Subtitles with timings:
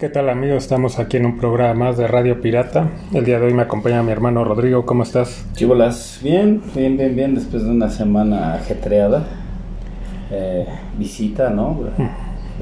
[0.00, 0.62] ¿Qué tal amigos?
[0.62, 2.88] Estamos aquí en un programa más de Radio Pirata.
[3.12, 4.86] El día de hoy me acompaña mi hermano Rodrigo.
[4.86, 5.44] ¿Cómo estás?
[5.54, 9.24] Chibolas, bien, bien, bien, bien, después de una semana ajetreada.
[10.30, 11.80] Eh, visita, ¿no?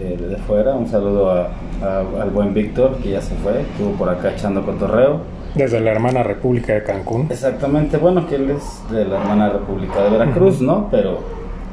[0.01, 1.51] Eh, de fuera, un saludo a-
[1.83, 5.21] a- al buen Víctor, que ya se fue, estuvo por acá echando cotorreo.
[5.55, 7.29] Desde la hermana República de Cancún.
[7.31, 10.89] Exactamente, bueno, que él es de la hermana República de Veracruz, ¿no?
[10.91, 11.21] Pero,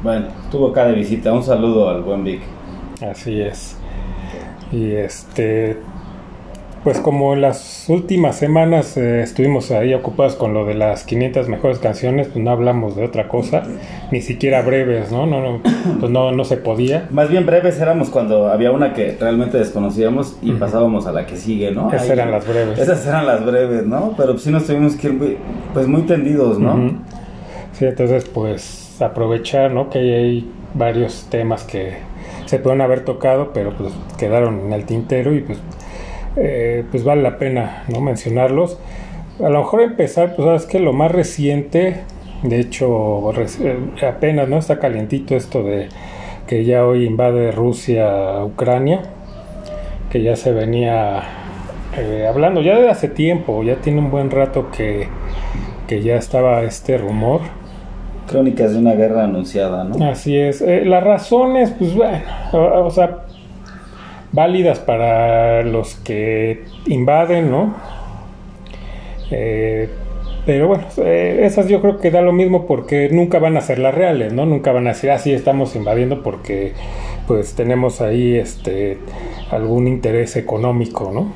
[0.02, 2.40] bueno, estuvo acá de visita, un saludo al buen Vic.
[3.02, 3.76] Así es.
[4.72, 5.76] Y este,
[6.84, 11.48] pues como en las últimas semanas eh, estuvimos ahí ocupados con lo de las 500
[11.48, 13.62] mejores canciones, pues no hablamos de otra cosa,
[14.12, 15.26] ni siquiera breves, ¿no?
[15.26, 15.60] No, no,
[16.00, 17.08] pues no, no se podía.
[17.10, 21.36] Más bien breves éramos cuando había una que realmente desconocíamos y pasábamos a la que
[21.36, 21.88] sigue, ¿no?
[21.88, 22.78] Esas Ahí- eran las breves.
[22.78, 24.14] Esas eran las breves, ¿no?
[24.16, 25.36] Pero sí nos tuvimos que ir muy-
[25.74, 27.00] pues muy tendidos, ¿no?
[27.72, 29.90] Sí, entonces pues aprovechar, ¿no?
[29.90, 31.94] Que hay varios temas que
[32.46, 35.58] se pueden haber tocado, pero pues quedaron en el tintero y pues,
[36.36, 38.00] eh, pues vale la pena, ¿no?
[38.00, 38.78] Mencionarlos.
[39.44, 42.02] A lo mejor empezar, pues sabes que lo más reciente,
[42.42, 44.58] de hecho eh, apenas, ¿no?
[44.58, 45.88] Está calientito esto de
[46.46, 49.02] que ya hoy invade Rusia Ucrania,
[50.10, 51.22] que ya se venía
[51.96, 55.08] eh, hablando ya de hace tiempo, ya tiene un buen rato que,
[55.88, 57.40] que ya estaba este rumor.
[58.26, 60.04] Crónicas de una guerra anunciada, ¿no?
[60.04, 60.60] Así es.
[60.60, 63.18] Eh, las razones, pues bueno, o, o sea,
[64.32, 67.74] válidas para los que invaden, ¿no?
[69.30, 69.88] Eh,
[70.44, 73.80] pero bueno, eh, esas yo creo que da lo mismo porque nunca van a ser
[73.80, 74.46] las reales, ¿no?
[74.46, 76.72] Nunca van a decir, ah, sí, estamos invadiendo porque
[77.26, 78.98] pues tenemos ahí este
[79.50, 81.32] algún interés económico, ¿no?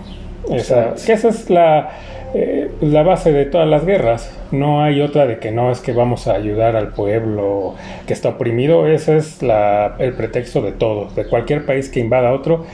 [0.54, 1.90] Esa, que esa es la,
[2.34, 4.36] eh, la base de todas las guerras.
[4.52, 7.74] No hay otra de que no es que vamos a ayudar al pueblo
[8.06, 8.86] que está oprimido.
[8.86, 11.14] Ese es la, el pretexto de todos.
[11.14, 12.64] De cualquier país que invada otro,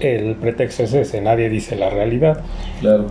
[0.00, 1.20] el pretexto es ese.
[1.20, 2.40] Nadie dice la realidad.
[2.80, 3.06] Claro.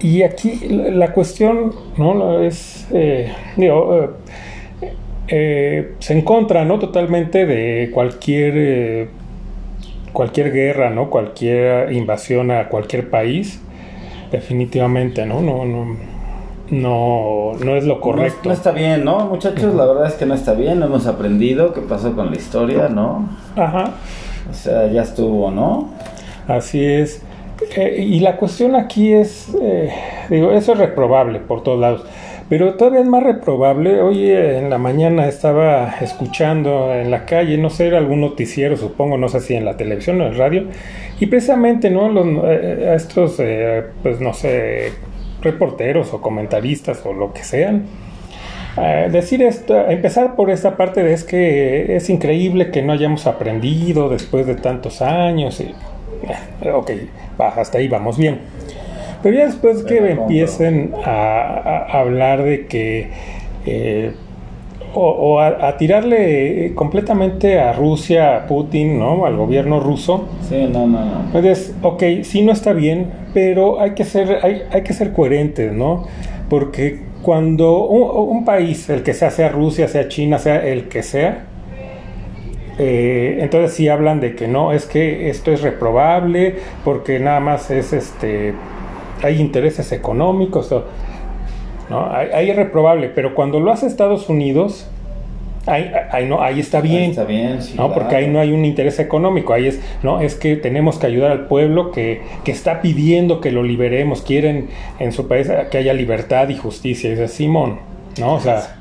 [0.00, 4.88] Y aquí la cuestión no es, eh, digo, eh,
[5.28, 9.08] eh, se encontra no totalmente de cualquier eh,
[10.12, 13.62] cualquier guerra, no, cualquier invasión a cualquier país,
[14.32, 15.96] definitivamente, no, no, no,
[16.70, 18.48] no, no es lo No, correcto.
[18.48, 19.26] no está bien, ¿no?
[19.26, 20.80] Muchachos, la verdad es que no está bien.
[20.80, 23.28] No hemos aprendido qué pasó con la historia, ¿no?
[23.56, 23.92] Ajá.
[24.50, 25.90] O sea, ya estuvo, ¿no?
[26.48, 27.22] Así es.
[27.76, 29.92] Eh, y la cuestión aquí es, eh,
[30.30, 32.04] digo, eso es reprobable por todos lados.
[32.48, 34.00] Pero todavía es más reprobable.
[34.00, 38.76] Hoy eh, en la mañana estaba escuchando en la calle, no sé, era algún noticiero,
[38.76, 40.64] supongo, no sé si en la televisión o en el radio,
[41.18, 42.08] y precisamente, ¿no?
[42.08, 44.92] Los, eh, a estos, eh, pues no sé,
[45.40, 47.86] reporteros o comentaristas o lo que sean,
[48.76, 53.26] eh, decir esto, empezar por esta parte de es que es increíble que no hayamos
[53.26, 55.60] aprendido después de tantos años.
[55.60, 55.74] Y,
[56.62, 56.90] eh, ok,
[57.38, 58.40] hasta ahí vamos bien.
[59.22, 63.10] Pero ya después que empiecen a, a hablar de que...
[63.66, 64.12] eh,
[64.94, 69.24] o, o a, a tirarle completamente a Rusia, a Putin, ¿no?
[69.24, 70.28] Al gobierno ruso.
[70.46, 71.20] Sí, no, no, no.
[71.26, 75.72] Entonces, ok, sí no está bien, pero hay que ser, hay, hay que ser coherentes,
[75.72, 76.06] ¿no?
[76.50, 81.02] Porque cuando un, un país, el que sea, sea Rusia, sea China, sea el que
[81.02, 81.46] sea,
[82.78, 87.70] eh, entonces sí hablan de que no, es que esto es reprobable, porque nada más
[87.70, 88.52] es este,
[89.22, 90.84] hay intereses económicos, o-
[91.90, 92.10] ¿no?
[92.12, 94.88] Ahí, ahí es reprobable, pero cuando lo hace Estados Unidos,
[95.66, 97.02] ahí, ahí no, ahí está bien.
[97.02, 97.74] Ahí está bien, sí.
[97.76, 97.92] ¿no?
[97.92, 101.30] Porque ahí no hay un interés económico, ahí es, no, es que tenemos que ayudar
[101.32, 105.92] al pueblo que, que está pidiendo que lo liberemos, quieren en su país que haya
[105.94, 107.78] libertad y justicia, y dice Simón,
[108.18, 108.34] ¿no?
[108.34, 108.76] O sea,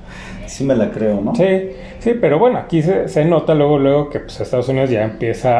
[0.48, 1.34] Sí me la creo, ¿no?
[1.34, 1.44] sí,
[2.01, 5.59] sí, pero bueno, aquí se, se nota luego, luego que pues, Estados Unidos ya empieza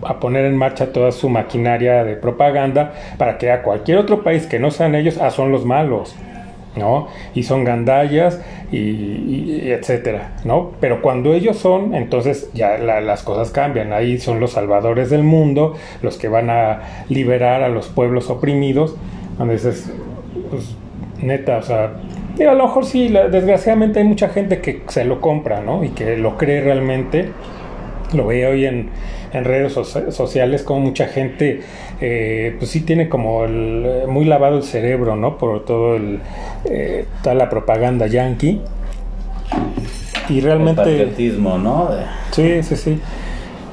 [0.00, 4.46] a, poner en marcha toda su maquinaria de propaganda para que a cualquier otro país
[4.46, 6.16] que no sean ellos, ah, son los malos.
[6.76, 7.06] ¿no?
[7.36, 8.40] Y son gandallas
[8.72, 10.72] y, etcétera, ¿no?
[10.80, 13.92] Pero cuando ellos son, entonces ya la- las cosas cambian.
[13.92, 18.96] Ahí son los salvadores del mundo, los que van a liberar a los pueblos oprimidos.
[19.48, 19.92] Dices,
[20.50, 20.74] pues,
[21.22, 21.92] neta, o sea,
[22.36, 25.84] digo, a lo mejor sí, la- desgraciadamente hay mucha gente que se lo compra, ¿no?
[25.84, 27.30] Y que lo cree realmente.
[28.12, 28.90] lo veo hoy en,
[29.32, 31.62] en redes so- sociales como mucha gente
[32.00, 36.20] eh, pues sí tiene como el, eh, muy lavado el cerebro no por todo el
[36.66, 38.60] eh, toda la propaganda yankee
[40.28, 41.88] y El realmente patriotismo, ¿no?
[42.32, 43.00] Sí sí sí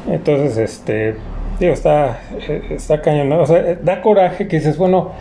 [0.10, 1.16] entonces este
[1.60, 3.42] digo está eh, está cañón ¿no?
[3.42, 5.12] o sea da coraje que dices bueno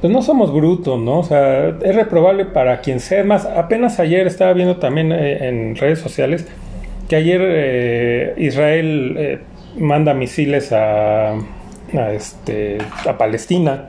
[0.00, 1.20] pues no somos brutos, ¿no?
[1.20, 3.20] O sea, es reprobable para quien sea.
[3.20, 6.46] Es más, apenas ayer estaba viendo también eh, en redes sociales
[7.08, 9.40] que ayer eh, Israel eh,
[9.78, 12.78] manda misiles a, a, este,
[13.08, 13.86] a Palestina.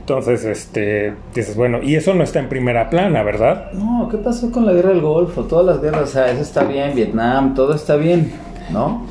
[0.00, 3.70] Entonces, este, dices, bueno, y eso no está en primera plana, ¿verdad?
[3.72, 5.44] No, ¿qué pasó con la guerra del Golfo?
[5.44, 8.32] Todas las guerras, o sea, eso está bien, Vietnam, todo está bien,
[8.72, 9.06] ¿no?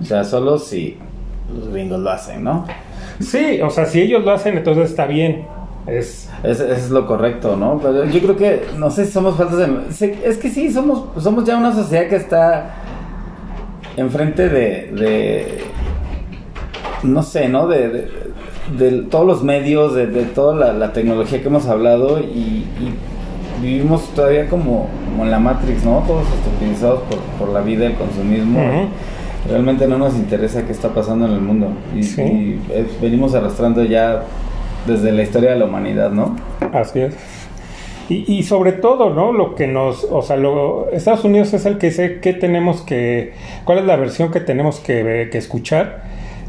[0.00, 0.98] O sea, solo si
[1.52, 2.64] los gringos lo hacen, ¿no?
[3.20, 5.46] Sí, o sea, si ellos lo hacen, entonces está bien.
[5.86, 7.78] Es, Es, es lo correcto, ¿no?
[7.82, 10.08] Pero yo creo que, no sé si somos faltas de...
[10.24, 12.74] Es que sí, somos, somos ya una sociedad que está
[13.96, 14.90] enfrente de...
[14.92, 15.64] de
[17.02, 17.66] no sé, ¿no?
[17.66, 18.22] De, de-
[18.78, 22.94] de todos los medios, de, de toda la, la tecnología que hemos hablado y, y
[23.60, 26.02] vivimos todavía como, como en la Matrix, ¿no?
[26.06, 28.60] Todos estupidizados por, por la vida, el consumismo.
[28.60, 28.88] Ujú.
[29.48, 31.68] Realmente no nos interesa qué está pasando en el mundo.
[31.96, 32.22] Y, Sí.
[32.22, 34.22] y, eh, venimos arrastrando ya
[34.86, 36.36] desde la historia de la humanidad, ¿no?
[36.72, 37.14] Así es.
[38.08, 39.32] Y, y sobre todo, ¿no?
[39.32, 43.32] Lo que nos, o sea, lo, Estados Unidos es el que sé qué tenemos que,
[43.64, 46.02] cuál es la versión que tenemos que, que escuchar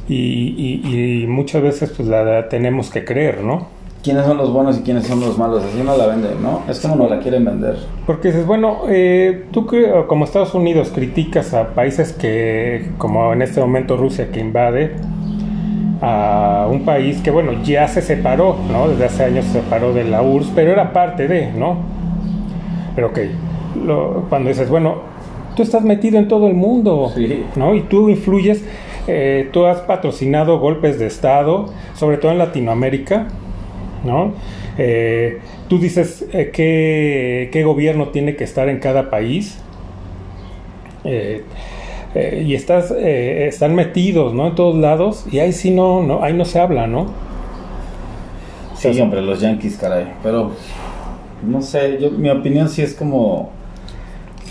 [0.09, 3.67] y, y- y muchas veces pues la tenemos que creer, ¿no?
[4.03, 5.63] Quiénes son los buenos y quiénes son los malos.
[5.63, 6.61] Así no la venden, ¿no?
[6.67, 7.77] Es como nos la quieren vender.
[8.05, 13.41] Porque dices, bueno, eh, tú que, como Estados Unidos criticas a países que, como en
[13.41, 14.95] este momento Rusia, que invade
[16.01, 18.89] a un país que, bueno, ya se separó, ¿no?
[18.89, 21.77] Desde hace años se separó de la URSS, pero era parte de, ¿no?
[22.95, 23.19] Pero ok,
[23.85, 24.95] lo- cuando dices, bueno,
[25.55, 27.45] tú estás metido en todo el mundo, Sí.
[27.55, 27.73] ¿no?
[27.73, 28.65] Y tú influyes,
[29.07, 33.27] eh, tú has patrocinado golpes de Estado, sobre todo en Latinoamérica,
[34.03, 34.33] ¿no?
[34.77, 39.59] Eh, tú dices eh, qué, qué gobierno tiene que estar en cada país.
[41.03, 41.43] Eh,
[42.15, 44.47] eh, y estás, eh, están metidos, ¿no?
[44.47, 45.25] En todos lados.
[45.31, 47.07] Y ahí sí no, no, ahí no se habla, ¿no?
[48.75, 50.07] Sí, hombre, los Yankees, caray.
[50.21, 50.51] Pero,
[51.47, 53.49] no sé, yo, mi opinión sí es como,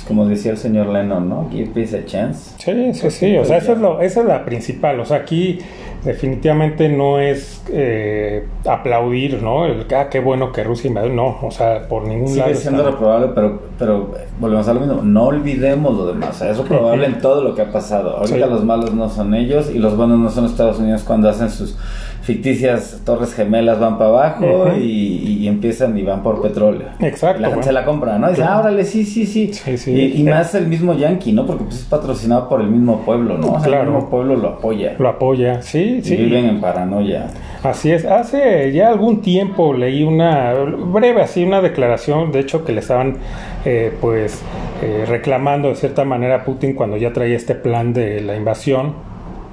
[0.08, 1.48] como decía el señor Lennon, ¿no?
[1.50, 2.54] Give peace a chance.
[2.58, 3.36] Sí, sí, sí.
[3.36, 4.98] O sea, esa es, lo, esa es la principal.
[5.00, 5.58] O sea, aquí
[6.04, 9.66] definitivamente no es eh, aplaudir, ¿no?
[9.66, 11.12] El, ah, qué bueno que Rusia invadió.
[11.12, 12.48] No, o sea, por ningún lado.
[12.50, 14.10] Sigue siendo está- reprobable, pero, pero
[14.40, 15.00] volvemos a lo mismo.
[15.02, 16.30] No olvidemos lo demás.
[16.30, 18.16] O sea, es reprobable en todo lo que ha pasado.
[18.16, 18.50] Ahorita Sí.
[18.50, 21.76] los malos no son ellos y los buenos no son Estados Unidos cuando hacen sus
[22.22, 26.86] ficticias torres gemelas, van para abajo y, y empiezan y van por petróleo.
[27.00, 28.28] Exacto, Y la gente se la compra, ¿no?
[28.28, 29.52] Y dice, ah, órale, sí, sí, sí.
[29.52, 29.90] Sí, sí.
[29.90, 31.44] Y, y más el mismo Yankee, ¿no?
[31.46, 33.48] Porque pues, es patrocinado por el mismo pueblo, ¿no?
[33.54, 33.82] O sea, Claro.
[33.88, 34.94] El mismo pueblo lo apoya.
[35.00, 36.16] Lo apoya, sí, Y sí.
[36.16, 37.26] viven en paranoia.
[37.62, 38.04] Así es.
[38.04, 43.18] Hace ya algún tiempo leí una breve, así, una declaración, de hecho, que le estaban,
[43.64, 44.42] eh, pues,
[44.82, 48.94] eh, reclamando de cierta manera a Putin cuando ya traía este plan de la invasión,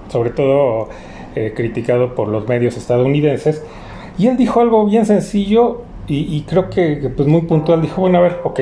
[0.07, 0.89] sobre todo
[1.35, 3.63] eh, criticado por los medios estadounidenses.
[4.17, 7.81] Y él dijo algo bien sencillo y, y creo que, pues muy puntual.
[7.83, 8.59] Dijo, bueno, a ver, ok.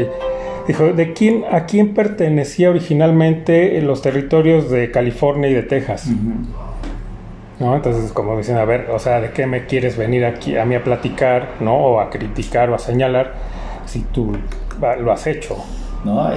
[0.67, 6.09] Dijo, ¿de quién, a quién pertenecía originalmente los territorios de California y de Texas?
[7.59, 7.75] ¿No?
[7.75, 10.75] Entonces, como dicen, a ver, o sea, ¿de qué me quieres venir aquí a mí
[10.75, 11.75] a platicar, ¿no?
[11.75, 13.33] O a criticar o a señalar
[13.85, 14.37] si tú
[14.79, 15.57] lo has hecho.
[16.05, 16.29] ¿No?
[16.29, 16.35] Te,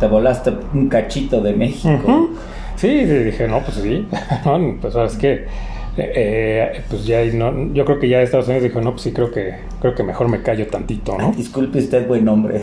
[0.00, 2.30] te volaste un cachito de México.
[2.76, 4.06] Sí, dije, no, pues sí,
[4.44, 5.46] no, pues ahora es que, eh,
[5.96, 9.30] eh, pues ya, no, yo creo que ya Estados Unidos dijo, no, pues sí, creo
[9.30, 11.32] que, creo que mejor me callo tantito, ¿no?
[11.32, 12.62] Disculpe usted, buen hombre.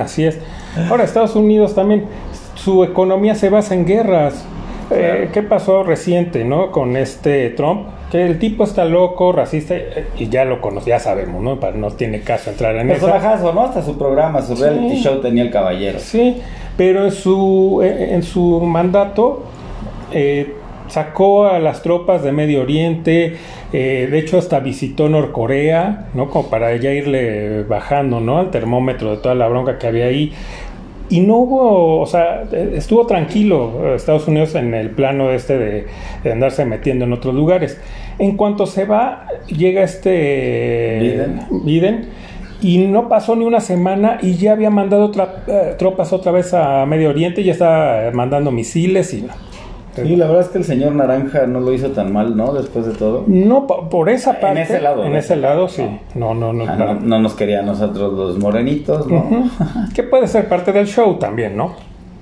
[0.00, 0.38] Así es.
[0.88, 2.04] Ahora, Estados Unidos también,
[2.54, 4.44] su economía se basa en guerras.
[4.90, 6.70] Eh, ¿Qué pasó reciente, no?
[6.70, 9.74] Con este Trump, que el tipo está loco, racista,
[10.18, 11.58] y ya lo conoce, ya sabemos, ¿no?
[11.74, 13.06] No tiene caso entrar en eso.
[13.06, 13.62] Personajazo, ¿no?
[13.62, 15.98] Hasta su programa, su reality show tenía el caballero.
[15.98, 16.42] Sí,
[16.76, 19.44] pero en su, en su mandato
[20.12, 20.54] eh,
[20.88, 23.36] sacó a las tropas de Medio Oriente,
[23.72, 26.28] eh, de hecho hasta visitó Norcorea, ¿no?
[26.28, 28.38] Como para ya irle bajando, ¿no?
[28.38, 30.32] Al termómetro de toda la bronca que había ahí.
[31.12, 35.58] Y no hubo, o sea, eh, estuvo tranquilo eh, Estados Unidos en el plano este
[35.58, 35.86] de,
[36.24, 37.78] de andarse metiendo en otros lugares.
[38.18, 41.40] En cuanto se va, llega este Biden.
[41.66, 42.08] Biden
[42.62, 45.12] y no pasó ni una semana y ya había mandado
[45.48, 49.26] eh, tropas otra vez a Medio Oriente, ya está mandando misiles y
[49.94, 52.52] Sí, la verdad es que el señor Naranja no lo hizo tan mal, ¿no?
[52.54, 53.24] Después de todo.
[53.26, 55.18] no po- por esa En parte ese lado, en ¿no?
[55.18, 55.84] ese lado sí
[56.14, 59.16] no no no, Ah, para- no, no nos quería a nosotros los morenitos, ¿no?
[59.18, 59.44] Ujú.
[59.94, 61.74] que puede ser parte del show también no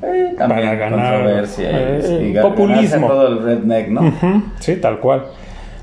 [0.03, 3.07] Eh, también Para ganar, controversia y- eh, y ga- populismo.
[3.07, 4.01] todo el redneck, ¿no?
[4.01, 5.25] Ujú, Sí, tal cual.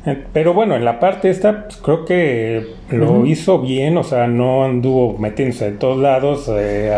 [0.08, 4.26] Eh, Pero bueno, en la parte esta, pues, creo que lo hizo bien, o sea,
[4.28, 6.92] no anduvo metiéndose en todos lados, eh,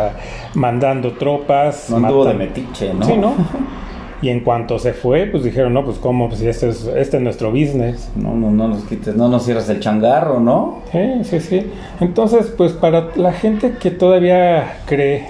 [0.53, 1.89] mandando tropas.
[1.89, 3.05] No anduvo de metiche, ¿no?
[3.05, 3.33] Sí, ¿no?
[4.21, 7.17] Y en cuanto se fue, pues dijeron, no, pues cómo, pues si este es, este
[7.17, 8.11] es nuestro business.
[8.15, 10.79] No, no, no nos quites, no nos cierres el changarro, ¿no?
[10.91, 11.71] Sí, sí, sí.
[12.01, 15.27] Entonces, pues para la gente que todavía cree,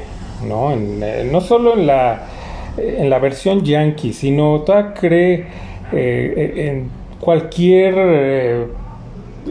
[0.48, 0.72] ¿no?
[0.72, 2.24] En, eh, no solo en la,
[2.78, 5.46] en la versión yankee, sino todavía cree
[5.92, 8.68] eh, en cualquier eh,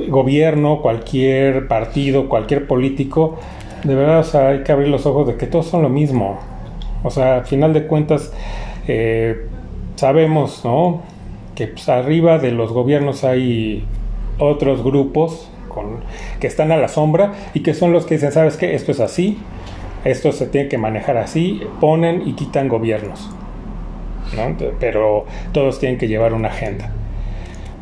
[0.08, 3.38] gobierno, cualquier partido, cualquier político,
[3.84, 6.38] de verdad, o sea, hay que abrir los ojos de que todos son lo mismo.
[7.04, 8.32] O sea, al final de cuentas,
[8.88, 9.46] eh,
[9.96, 11.02] sabemos, ¿no?
[11.54, 13.84] Que pues, arriba de los gobiernos hay
[14.38, 15.50] otros grupos
[16.40, 18.74] que están a la sombra y que son los que dicen, ¿sabes qué?
[18.74, 19.38] Esto es así,
[20.04, 23.30] esto se tiene que manejar así, ponen y quitan gobiernos.
[24.80, 26.90] Pero todos tienen que llevar una agenda.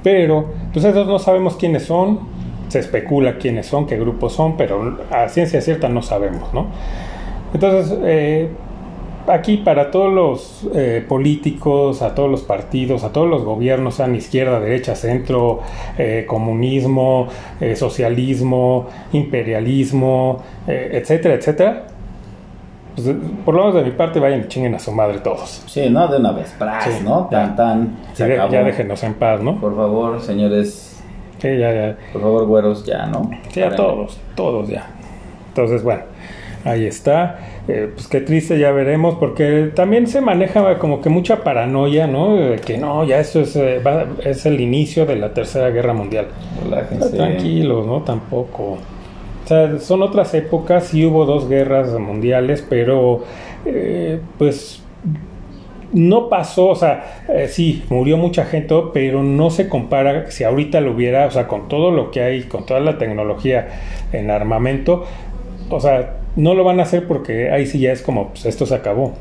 [0.02, 2.20] Pero, pues esos no sabemos quiénes son,
[2.68, 6.66] se especula quiénes son, qué grupos son, pero a ciencia cierta no sabemos, ¿no?
[7.52, 8.48] Entonces, eh,
[9.28, 14.14] aquí para todos los eh, políticos, a todos los partidos, a todos los gobiernos, sean
[14.14, 15.60] izquierda, derecha, centro,
[15.98, 17.28] eh, comunismo,
[17.60, 21.86] eh, socialismo, imperialismo, eh, etcétera, etcétera,
[22.94, 23.08] pues,
[23.44, 25.62] por lo menos de mi parte vayan y chinguen a su madre todos.
[25.66, 26.08] Sí, ¿no?
[26.08, 27.28] De una vez, pras, Sí, ¿no?
[27.30, 27.54] ya.
[27.54, 28.52] Tan, tan, se Ya, de- acabó.
[28.52, 29.60] ya déjenos en paz, ¿no?
[29.60, 30.98] Por favor, señores,
[31.38, 31.96] Sí, ya, ya.
[32.12, 33.30] por favor, güeros, ya, ¿no?
[33.50, 34.86] Sí, a todos, todos ya.
[35.48, 36.02] Entonces, bueno,
[36.64, 37.38] ahí está.
[37.68, 42.36] Eh, pues qué triste, ya veremos, porque también se maneja como que mucha paranoia, ¿no?
[42.36, 45.92] De que no, ya esto es, eh, va- es el inicio de la Tercera Guerra
[45.92, 46.28] Mundial.
[46.62, 47.16] Relájense.
[47.16, 48.02] Tranquilos, ¿no?
[48.02, 48.62] Tampoco.
[49.44, 53.24] O sea, son otras épocas, sí hubo dos guerras mundiales, pero
[53.64, 54.82] eh, pues
[55.92, 60.80] no pasó, o sea, eh, sí, murió mucha gente, pero no se compara si ahorita
[60.80, 63.68] lo hubiera, o sea, con todo lo que hay, con toda la tecnología
[64.12, 65.04] en armamento,
[65.70, 68.66] o sea, no lo van a hacer porque ahí sí ya es como, pues esto
[68.66, 69.14] se acabó.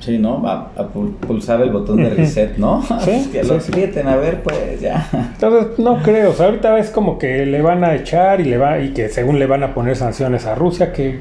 [0.00, 0.44] Sí, ¿no?
[0.48, 2.82] A, a pul- pulsar el botón de reset, ¿no?
[3.00, 3.70] Sí, que lo sí.
[3.70, 5.08] aprieten, a ver, pues, ya.
[5.34, 8.58] Entonces, no creo, o sea, ahorita es como que le van a echar y le
[8.58, 11.20] va y que según le van a poner sanciones a Rusia que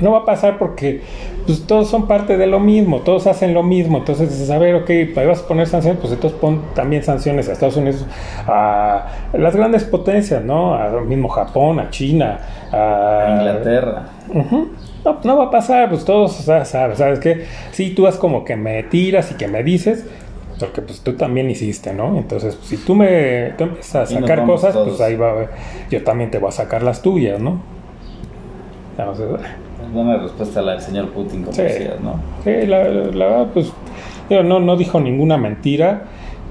[0.00, 1.02] no va a pasar porque
[1.46, 4.74] pues todos son parte de lo mismo, todos hacen lo mismo, entonces dices, a ver,
[4.74, 4.90] ok,
[5.26, 8.04] vas a poner sanciones, pues entonces pon también sanciones a Estados Unidos,
[8.46, 10.74] a las grandes potencias, ¿no?
[10.74, 12.40] A mismo Japón, a China,
[12.72, 14.08] a Inglaterra.
[14.28, 14.68] Ujú.
[15.04, 17.44] No, no va a pasar, pues todos, o sea, sabes, ¿sabes qué?
[17.70, 20.04] Sí, tú vas como que me tiras y que me dices,
[20.58, 22.18] porque pues tú también hiciste, ¿no?
[22.18, 24.88] Entonces, pues, si tú me tú empiezas a sacar cosas, todos.
[24.88, 25.46] pues ahí va,
[25.90, 27.60] yo también te voy a sacar las tuyas, ¿no?
[28.98, 31.62] Entonces, Es buena respuesta la del señor Putin, como Sí.
[31.62, 32.20] decías, ¿no?
[32.44, 33.72] sí, la, verdad, pues,
[34.28, 36.02] digo, no, no dijo ninguna mentira,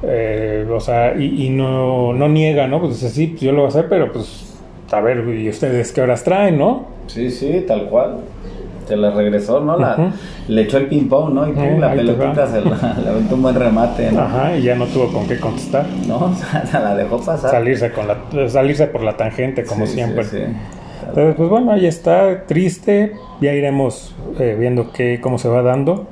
[0.03, 2.79] eh, o sea, y, y no, no niega, ¿no?
[2.79, 4.53] Pues dice, sí, pues yo lo voy a hacer, pero pues,
[4.91, 6.85] a ver, ¿y ustedes qué horas traen, no?
[7.07, 8.17] Sí, sí, tal cual.
[8.87, 9.79] Se la regresó, ¿no?
[9.79, 10.11] La.
[10.47, 11.49] Le echó el ping-pong, ¿no?
[11.49, 14.21] Y pum, Eh, la pelotita se la, le aventó un buen remate, ¿no?
[14.21, 15.87] Ajá, y ya no tuvo con qué contestar.
[16.07, 16.17] ¿No?
[16.31, 17.49] O sea, se la dejó pasar.
[17.49, 20.43] salirse con la salirse por la tangente como Sí, siempre sí, sí.
[21.15, 23.13] Entonces pues bueno ahí está triste.
[23.41, 26.07] Ya iremos eh, viendo qué cómo se va dando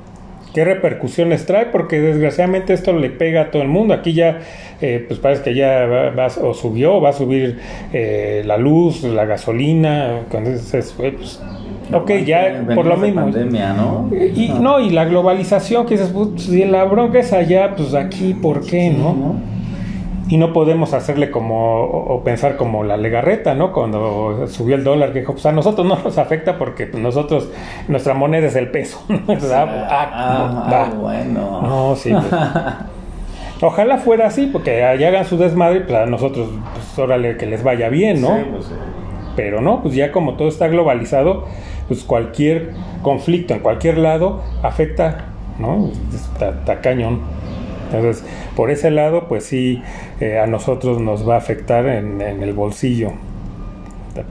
[0.54, 3.92] qué repercusiones trae porque desgraciadamente esto le pega a todo el mundo.
[3.92, 4.38] Aquí ya
[4.80, 7.58] eh, pues parece que ya va, va- o subió va a subir
[7.92, 11.40] eh, la luz la gasolina entonces pues,
[11.92, 14.08] ok ya por lo mismo pandemia, ¿no?
[14.14, 18.32] y no y la globalización que dices pues, si la bronca es allá pues aquí
[18.34, 19.53] por qué Sí, no
[20.28, 23.72] y no podemos hacerle como o, o pensar como la legarreta, ¿no?
[23.72, 27.48] Cuando subió el dólar, que dijo, pues a nosotros no nos afecta porque pues, nosotros,
[27.88, 29.04] nuestra moneda es el peso.
[29.08, 31.62] Entonces, ah, ah, Ah, ah, bueno.
[31.62, 32.10] No, sí.
[32.10, 32.24] pues.
[33.62, 37.62] Ojalá fuera así, porque allá hagan su desmadre, pues a nosotros, pues órale, que les
[37.62, 38.36] vaya bien, ¿no?
[38.36, 38.74] Sí, pues, sí.
[39.36, 41.46] Pero no, pues ya como todo está globalizado,
[41.88, 45.26] pues cualquier conflicto en cualquier lado afecta,
[45.58, 45.90] ¿no?
[46.14, 47.20] Está, está cañón.
[47.92, 48.24] Entonces,
[48.56, 49.82] por ese lado, pues sí,
[50.24, 53.12] eh, a nosotros nos va a afectar en, en el bolsillo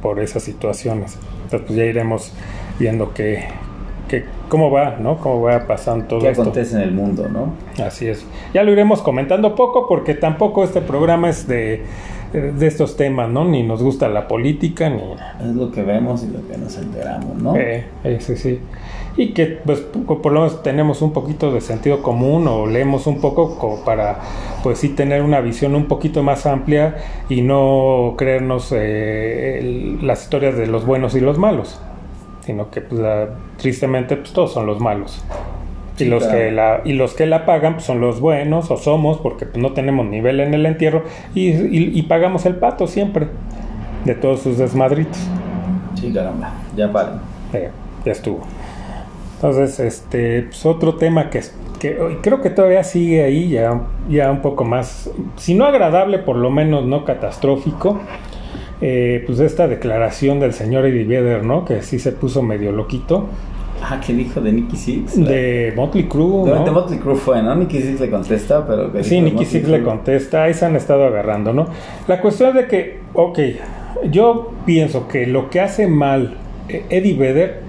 [0.01, 1.17] por esas situaciones.
[1.43, 2.33] Entonces, pues ya iremos
[2.79, 3.45] viendo qué,
[4.07, 5.17] qué- cómo va, ¿no?
[5.17, 6.41] Cómo va pasando todo ¿Qué esto.
[6.41, 7.53] acontece en el mundo, no?
[7.83, 8.25] Así es.
[8.53, 11.83] Ya lo iremos comentando poco porque tampoco este programa es de,
[12.31, 13.43] de estos temas, ¿no?
[13.45, 15.01] Ni nos gusta la política, ni...
[15.50, 17.55] Es lo que vemos y lo que nos enteramos, ¿no?
[17.57, 18.59] Eh, eh, sí, sí.
[19.15, 23.22] Y que pues por lo menos tenemos un poquito de sentido común o leemos un
[23.22, 24.20] poco como para
[24.63, 26.96] pues sí tener una visión un poquito más amplia
[27.29, 31.79] y no creernos eh, el- las historias de los buenos y los malos,
[32.43, 35.24] sino que pues, la- tristemente pues todos son los malos.
[36.00, 39.20] Y los, que la, y los que la pagan pues, son los buenos o somos
[39.20, 41.03] porque pues, no tenemos nivel en el entierro
[41.36, 43.27] y, y- y pagamos el pato siempre
[44.05, 45.20] de todos sus desmadritos.
[45.93, 46.51] Sí, caramba.
[46.75, 47.20] Ya paren.
[47.53, 47.70] Eh,
[48.03, 48.41] ya estuvo.
[49.43, 51.41] Entonces, este, pues otro tema que,
[51.77, 56.19] que hoy creo que todavía sigue ahí, ya, ya un poco más, si no agradable,
[56.19, 58.00] por lo menos no catastrófico,
[58.79, 61.65] eh, pues esta declaración del señor Eddie Vedder, ¿no?
[61.65, 63.25] Que sí se puso medio loquito,
[63.81, 65.25] Ah, ¿qué dijo de Nicky Six?
[65.25, 66.63] de Motley Crue, ¿no?
[66.63, 67.53] de Motley Crue fue, ¿no?
[67.53, 68.93] Nicky Six le contesta, pero...
[68.93, 71.65] ¿qué Sí, Nicky Six le contesta, ahí se han estado agarrando, ¿no?
[72.07, 73.39] La cuestión es de que, ok,
[74.09, 76.38] yo pienso que lo que hace mal
[76.69, 77.62] eh, Eddie Vedder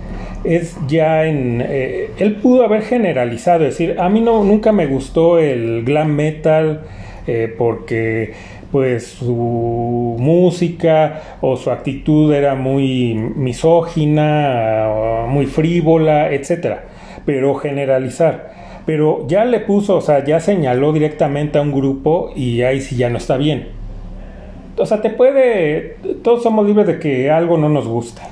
[0.45, 1.63] es ya en...
[1.67, 6.15] eh, él pudo haber generalizado, es decir, a mí no, nunca me gustó el glam
[6.15, 6.83] metal
[7.27, 8.33] eh, porque
[8.71, 16.85] pues su música o su actitud era muy misógina, muy frívola, etcétera.
[17.25, 18.53] Pero generalizar.
[18.85, 22.97] Pero ya le puso, o sea, ya señaló directamente a un grupo y ahí sí
[22.97, 23.69] ya no está bien.
[24.77, 25.97] O sea, te puede.
[26.25, 28.23] Todos somos libres de que algo no nos guste.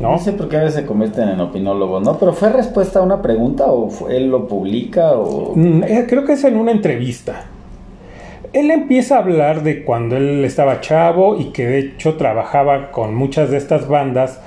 [0.00, 0.12] ¿No?
[0.12, 2.18] No sé por qué a veces se convierten en opinólogos, ¿no?
[2.18, 5.52] Pero fue respuesta a una pregunta o fue- él lo publica o...
[5.54, 7.44] Mm, eh, Creo que es en una entrevista.
[8.52, 13.14] Él empieza a hablar de cuando él estaba chavo y que de hecho trabajaba con
[13.14, 14.40] muchas de estas bandas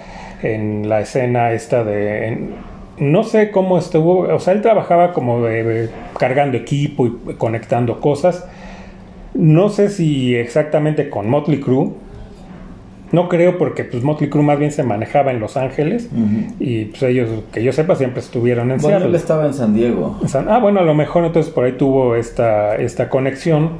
[0.43, 2.27] en la escena esta de...
[2.27, 7.11] en- no sé cómo estuvo, o sea, él trabajaba como de, de cargando equipo y
[7.37, 8.43] conectando cosas.
[9.35, 11.91] No sé si exactamente con Motley Crue.
[13.11, 16.09] No creo porque pues Motley Crue más bien se manejaba en Los Ángeles
[16.59, 20.19] y pues ellos, que yo sepa, siempre estuvieron en Bueno, él estaba en San Diego.
[20.25, 23.79] Sea, ah, bueno, a lo mejor entonces por ahí tuvo esta, esta conexión.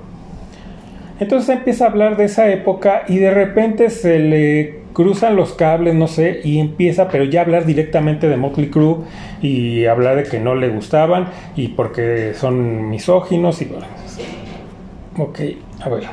[1.19, 5.93] Entonces empieza a hablar de esa época y de repente se le cruzan los cables,
[5.93, 8.97] no sé, y empieza, pero ya a hablar directamente de Motley Crue
[9.41, 13.85] y hablar de que no le gustaban y porque son misóginos y bueno.
[15.17, 15.39] Ok,
[15.81, 16.03] a ver.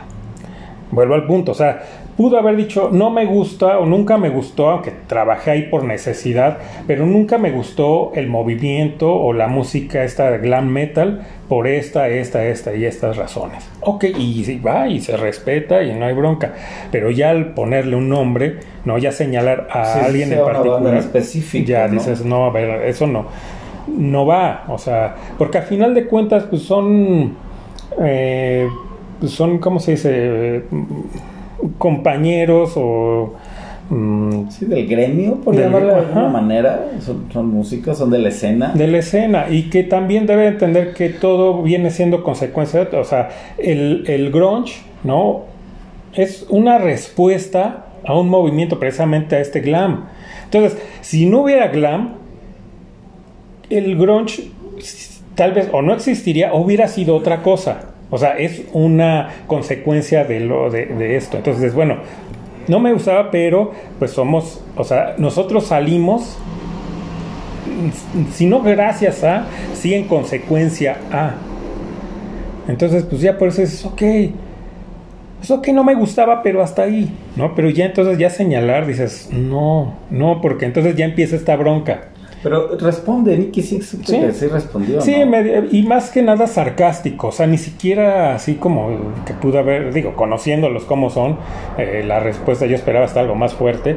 [0.90, 1.82] Vuelvo al punto, o sea,
[2.16, 6.58] pudo haber dicho no me gusta o nunca me gustó, aunque trabajé ahí por necesidad,
[6.86, 12.08] pero nunca me gustó el movimiento o la música esta de glam metal por esta,
[12.08, 13.68] esta, esta y estas razones.
[13.80, 16.54] Ok, y va y se respeta y no hay bronca,
[16.90, 21.66] pero ya al ponerle un nombre, no ya señalar a Sí, alguien en particular, específico,
[21.68, 21.94] ya ¿no?
[21.94, 23.26] dices no, a ver, eso no,
[23.88, 27.36] no va, o sea, porque a final de cuentas pues son
[28.00, 28.68] eh,
[29.20, 30.62] pues son, ¿cómo se dice?
[31.78, 33.34] Compañeros o...
[33.90, 36.86] mm, Sí, del gremio, por Del- llamarlo de alguna manera.
[37.00, 38.72] Son, son músicos, son de la escena.
[38.74, 43.04] de la escena y que también debe entender que todo viene siendo consecuencia, de- o
[43.04, 45.42] sea, el, el grunge, ¿no?
[46.14, 50.04] Es una respuesta a un movimiento precisamente a este glam.
[50.44, 52.14] Entonces, si no hubiera glam,
[53.70, 54.50] el grunge
[55.34, 57.93] tal vez o no existiría o hubiera sido otra cosa.
[58.10, 61.36] O sea, es una consecuencia de lo de, esto.
[61.38, 61.96] Entonces, bueno,
[62.68, 66.38] no me gustaba, pero pues somos, o sea, nosotros salimos
[68.32, 71.34] si no gracias a, sí en consecuencia a.
[72.68, 74.02] Entonces, pues ya por eso es ok.
[75.42, 77.54] Es ok, no me gustaba, pero hasta ahí, ¿no?
[77.54, 82.08] Pero ya entonces ya señalar, dices, no, no, porque entonces ya empieza esta bronca.
[82.44, 84.20] Pero responde, Nicky Six, Sí.
[84.32, 85.00] sí respondió.
[85.00, 85.26] Sí, ¿no?
[85.26, 88.90] me- y más que nada sarcástico, o sea, ni siquiera así como
[89.26, 91.38] que pudo haber, digo, conociéndolos como son,
[91.78, 93.96] eh, la respuesta yo esperaba hasta algo más fuerte,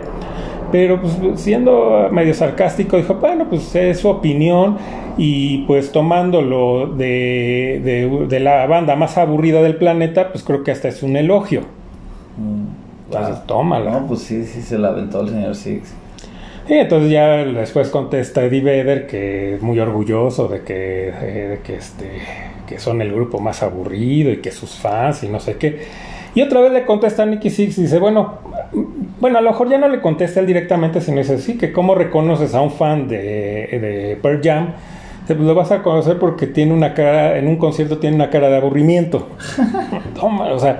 [0.71, 4.77] pero pues siendo medio sarcástico dijo, bueno, pues es su opinión
[5.17, 10.71] y pues tomándolo de, de, de la banda más aburrida del planeta, pues creo que
[10.71, 11.61] hasta es un elogio.
[12.37, 13.91] Mm, Entonces, tómala.
[13.91, 15.93] No, pues sí, sí se la aventó el señor Six.
[16.69, 21.59] Y entonces ya después contesta Eddie Vedder que es muy orgulloso de que, eh, de
[21.63, 22.05] que, este,
[22.67, 25.79] que son el grupo más aburrido y que sus fans y no sé qué.
[26.35, 28.39] Y otra vez le contesta Nicky Six y dice, bueno,
[29.19, 31.95] bueno, a lo mejor ya no le contesta él directamente, sino dice, sí, que cómo
[31.95, 34.73] reconoces a un fan de, de Pearl Jam,
[35.25, 38.49] "Pues lo vas a conocer porque tiene una cara, en un concierto tiene una cara
[38.49, 39.29] de aburrimiento.
[40.19, 40.79] Toma, o sea,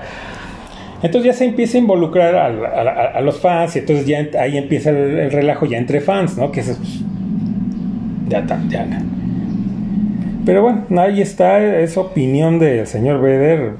[1.02, 4.56] entonces ya se empieza a involucrar a, a- a los fans y entonces ya ahí
[4.56, 6.50] empieza el, el relajo ya entre fans, ¿no?
[6.50, 7.00] Que es, pues,
[8.28, 8.86] ya está, ya.
[10.44, 13.72] Pero bueno, ahí está esa opinión del señor Vedder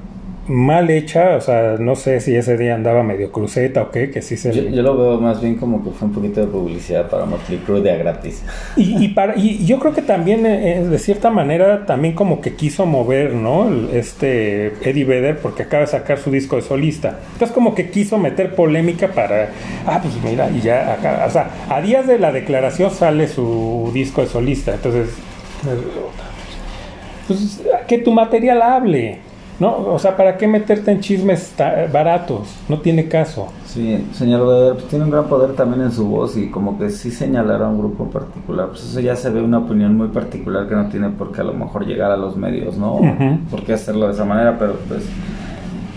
[0.49, 4.21] mal hecha, o sea, no sé si ese día andaba medio cruceta o qué, que
[4.23, 6.47] sí se Yo, le- yo lo veo más bien como que fue un poquito de
[6.47, 8.43] publicidad para Motley Crue de a gratis.
[8.75, 12.55] Y, y para, y yo creo que también, eh, de cierta manera, también como que
[12.55, 13.69] quiso mover, ¿no?
[13.93, 17.19] Este Eddie Vedder, porque acaba de sacar su disco de solista.
[17.33, 19.49] Entonces, como que quiso meter polémica para.
[19.85, 21.25] Ah, pues mira, y ya acá.
[21.27, 24.73] O sea, a días de la declaración sale su disco de solista.
[24.73, 25.09] Entonces,
[27.27, 29.19] Pues que tu material hable,
[29.59, 29.75] ¿no?
[29.93, 31.53] O sea, ¿para qué meterte en chismes
[31.91, 32.47] baratos?
[32.69, 33.47] No tiene caso.
[33.65, 36.89] Sí, señor Weber, pues tiene un gran poder también en su voz y como que
[36.89, 40.67] sí señalar a un grupo particular, pues eso ya se ve una opinión muy particular
[40.67, 42.95] que no tiene por qué a lo mejor llegar a los medios, ¿no?
[42.95, 43.39] Ujú.
[43.51, 45.03] Por qué hacerlo de esa manera, pero pues,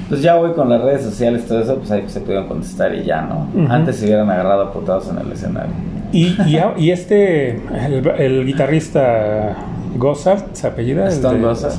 [0.08, 3.04] pues ya voy con las redes sociales, todo eso, pues ahí se pudieron contestar y
[3.04, 3.46] ya, ¿no?
[3.70, 5.72] Antes se hubieran agarrado a putados en el escenario.
[6.12, 7.52] Y, y, a- y este,
[7.86, 9.56] el, el guitarrista
[9.96, 11.04] Gossard, ¿se apellida?
[11.06, 11.72] El Stone Gossard.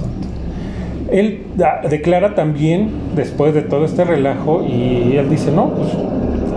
[1.12, 1.42] Él
[1.90, 5.90] declara también, después de todo este relajo, y él dice, no, pues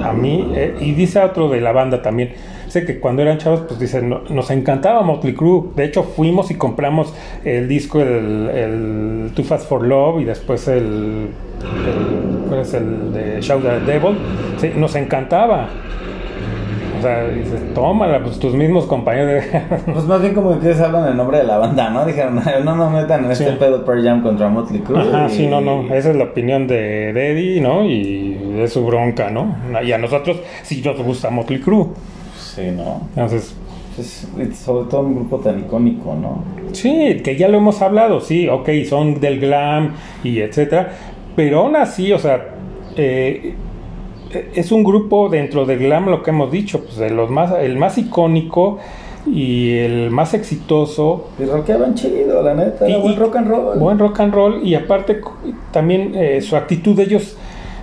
[0.04, 2.30] a mí, eh, y dice a otro de la banda también,
[2.68, 6.50] sé que cuando eran chavos, pues dice, "No- nos encantaba Motley Crue, de hecho fuimos
[6.50, 7.12] y compramos
[7.44, 13.12] el disco, el, el Too Fast for Love, y después el, el, ¿cuál es el
[13.12, 14.16] de Shout at the Devil,
[14.58, 15.68] Sí, nos encantaba.
[16.98, 19.44] O sea, dices, tómala, pues tus mismos compañeros.
[19.92, 22.04] Pues más bien como que ustedes hablan en nombre de la banda, ¿no?
[22.04, 23.44] Dijeron, no nos metan en Sí.
[23.44, 25.00] este pedo Pearl Jam contra Motley Crue.
[25.00, 25.82] Ajá, y- sí, no, no.
[25.94, 27.84] Esa es la opinión de, Eddie, ¿no?
[27.84, 29.54] Y es su bronca, ¿no?
[29.84, 31.86] Y a nosotros sí nos gusta Motley Crue.
[32.38, 33.02] Sí, ¿no?
[33.14, 33.54] Entonces,
[33.94, 34.26] Pues,
[34.58, 36.44] sobre todo un grupo tan icónico, ¿no?
[36.72, 40.90] sí, que ya lo hemos hablado, sí, ok, son del glam y etcétera.
[41.34, 42.44] Pero aún así, o sea,
[42.96, 43.54] eh,
[44.54, 47.76] es un grupo dentro del glam, lo que hemos dicho, pues de los más, el
[47.76, 48.78] más icónico
[49.26, 53.78] y el más exitoso Y rockeaban chido, la neta, era Y- buen rock and roll.
[53.78, 55.20] Buen rock and roll y aparte
[55.72, 57.36] también eh, su actitud de ellos,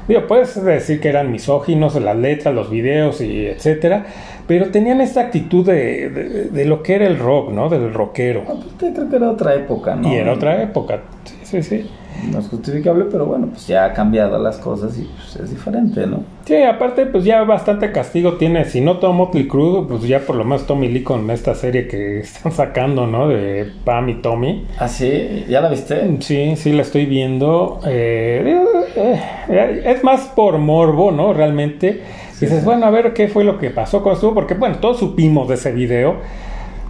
[0.08, 4.06] digo, puedes decir que eran misóginos, las letras, los videos y etcétera,
[4.48, 7.70] pero tenían esta actitud de, de- de lo que era el rock, ¿no?
[7.70, 8.44] Del rockero.
[8.48, 10.12] No, pues, creo que era otra época, ¿no?
[10.12, 11.90] Y era otra época, sí, sí, sí.
[12.32, 16.08] No es justificable, pero bueno, pues ya ha cambiado las cosas y pues es diferente,
[16.08, 16.24] ¿no?
[16.46, 20.36] Sí, aparte pues ya bastante castigo tiene, si no todo Motley Crue, pues ya por
[20.36, 23.28] lo menos Tommy Lee con esta serie que están sacando, ¿no?
[23.28, 24.66] De Pam y Tommy.
[24.78, 25.46] ¿Ah, sí?
[25.50, 26.18] ¿Ya la viste?
[26.22, 27.80] Sí, sí, la estoy viendo.
[27.86, 28.58] Eh,
[28.96, 31.34] eh, eh, es más por morbo, ¿no?
[31.34, 32.02] Realmente.
[32.34, 32.66] Sí, Dices, sí.
[32.66, 35.56] bueno, a ver qué fue lo que pasó con esto, porque bueno, todos supimos de
[35.56, 36.16] ese video,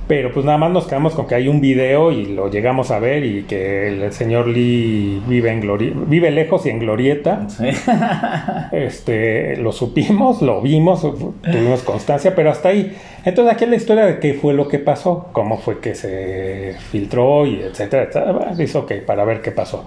[0.07, 2.99] pero pues nada más nos quedamos con que hay un video y lo llegamos a
[2.99, 7.47] ver y que el señor Lee vive en glori- vive lejos y en glorieta.
[7.49, 7.65] Sí.
[8.71, 12.95] Este, lo supimos, lo vimos, tuvimos constancia, pero hasta ahí.
[13.23, 16.75] Entonces aquí es la historia de qué fue lo que pasó, cómo fue que se
[16.91, 18.31] filtró y etcétera, etcétera.
[18.31, 19.85] Bueno, Dice, ok, para ver qué pasó.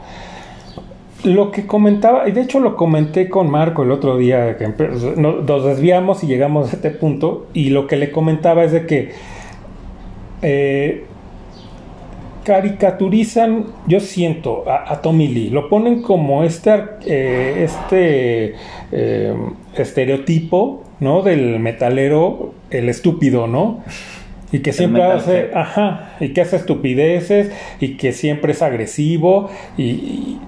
[1.25, 4.69] Lo que comentaba, y de hecho lo comenté con Marco el otro día, que
[5.17, 9.11] nos desviamos y llegamos a este punto, y lo que le comentaba es de que
[10.43, 11.05] eh,
[12.45, 16.73] caricaturizan, yo siento, a, a Tommy Lee, lo ponen como este,
[17.05, 18.55] eh, este
[18.93, 19.35] eh,
[19.77, 21.23] estereotipo, ¿no?
[21.23, 23.83] Del metalero, el estúpido, ¿no?
[24.53, 29.83] Y que siempre hace, ajá, y que hace estupideces, y que siempre es agresivo, y,
[29.83, 30.41] y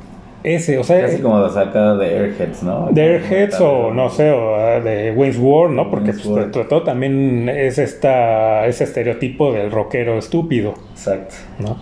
[0.55, 2.89] ese, o sea, Casi como la sacada de Airheads, ¿no?
[2.91, 5.91] de Airheads o no sé, o ah, de Wayne's World, ¿no?
[5.91, 10.75] Porque pues, todo también es esta, ese estereotipo del rockero estúpido.
[10.93, 11.35] Exacto.
[11.59, 11.77] ¿no?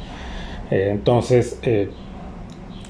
[0.71, 1.91] Eh, entonces, eh,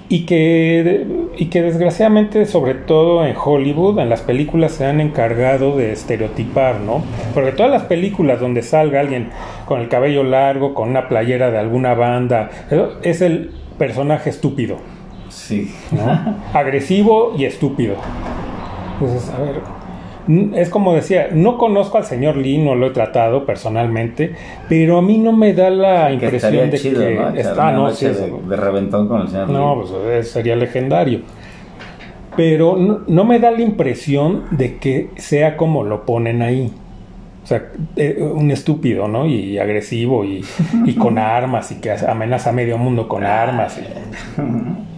[0.08, 5.76] y, que, y que desgraciadamente, sobre todo en Hollywood, en las películas se han encargado
[5.76, 7.02] de estereotipar, ¿no?
[7.34, 9.30] Porque todas las películas donde salga alguien
[9.66, 14.78] con el cabello largo, con una playera de alguna banda, eso es el personaje estúpido,
[15.36, 15.70] Sí.
[15.92, 16.36] ¿no?
[16.58, 17.94] Agresivo y estúpido.
[18.94, 19.60] Entonces, a ver,
[20.58, 24.34] es como decía, no conozco al señor Lee, no lo he tratado personalmente,
[24.68, 27.28] pero a mí no me da la impresión de chido, que ¿no?
[27.28, 29.80] Está, no, sí, de, de reventón con el señor no, Lee.
[29.82, 31.20] pues eh, sería legendario.
[32.36, 36.72] Pero no, no me da la impresión de que sea como lo ponen ahí.
[37.44, 39.26] O sea, eh, un estúpido, ¿no?
[39.26, 40.44] Y agresivo y,
[40.86, 43.78] y con armas y que amenaza a medio mundo con armas.
[43.78, 44.95] y-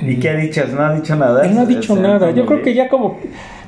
[0.00, 0.64] ¿Y qué ha dicho?
[0.72, 1.44] ¿No ha dicho nada?
[1.44, 2.30] Él no ha dicho señor nada.
[2.30, 3.18] Yo creo que ya como.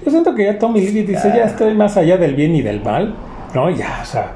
[0.04, 2.82] Yo siento que ya Tommy Lee dice, ya estoy más allá del bien y del
[2.82, 3.14] mal.
[3.54, 4.32] No, ya, o sea.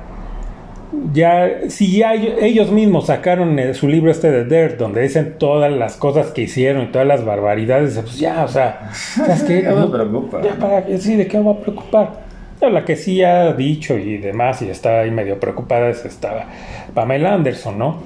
[1.13, 5.71] Ya, si ya ellos- mismos sacaron eh, su libro este de Dirt, donde dicen todas
[5.71, 9.63] las cosas que hicieron y todas las barbaridades, pues ya, o sea, ¿sabes qué?
[9.65, 10.43] Ya me preocupa.
[10.43, 12.31] Ya, para qué, sí, ¿de qué me va a preocupar?
[12.61, 16.47] La que sí ha dicho y demás, y está ahí medio preocupada, es esta
[16.93, 17.99] Pamela Anderson, ¿no?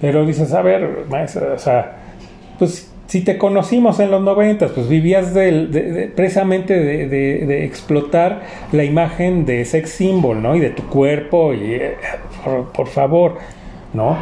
[0.00, 1.92] Pero dices, a ver, maestra, o sea,
[2.58, 8.42] pues si te conocimos en los noventas, pues vivías de, precisamente de, explotar
[8.72, 10.56] la imagen de sex symbol, ¿no?
[10.56, 11.96] Y de tu cuerpo, y eh,
[12.74, 13.38] por, favor,
[13.92, 14.16] ¿no?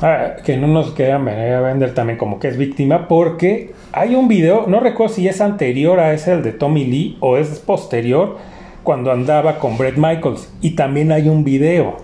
[0.00, 4.26] Ah, que no nos quieran a vender también como que es víctima, porque hay un
[4.26, 8.38] video, no recuerdo si es anterior a ese, el de Tommy Lee, o es posterior,
[8.82, 11.96] cuando andaba con Brett Michaels, y también hay un video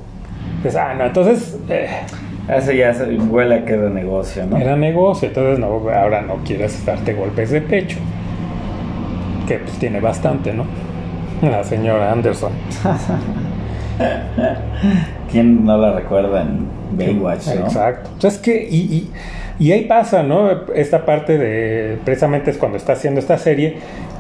[0.63, 1.89] Pues, ah, entonces eh,
[2.57, 4.57] Eso ya se huele a que de negocio, ¿no?
[4.57, 7.99] era negocio, entonces no, ahora no quieres darte golpes de pecho.
[9.47, 10.65] Que pues tiene bastante, ¿no?
[11.43, 12.53] La señora Anderson.
[15.31, 17.53] ¿Quién no la recuerda en Baywatch, no?
[17.67, 18.11] Exacto.
[18.15, 19.11] Entonces que, y, y,
[19.65, 20.51] y ahí pasa, ¿no?
[20.75, 23.77] Esta parte de, precisamente es cuando está haciendo esta serie,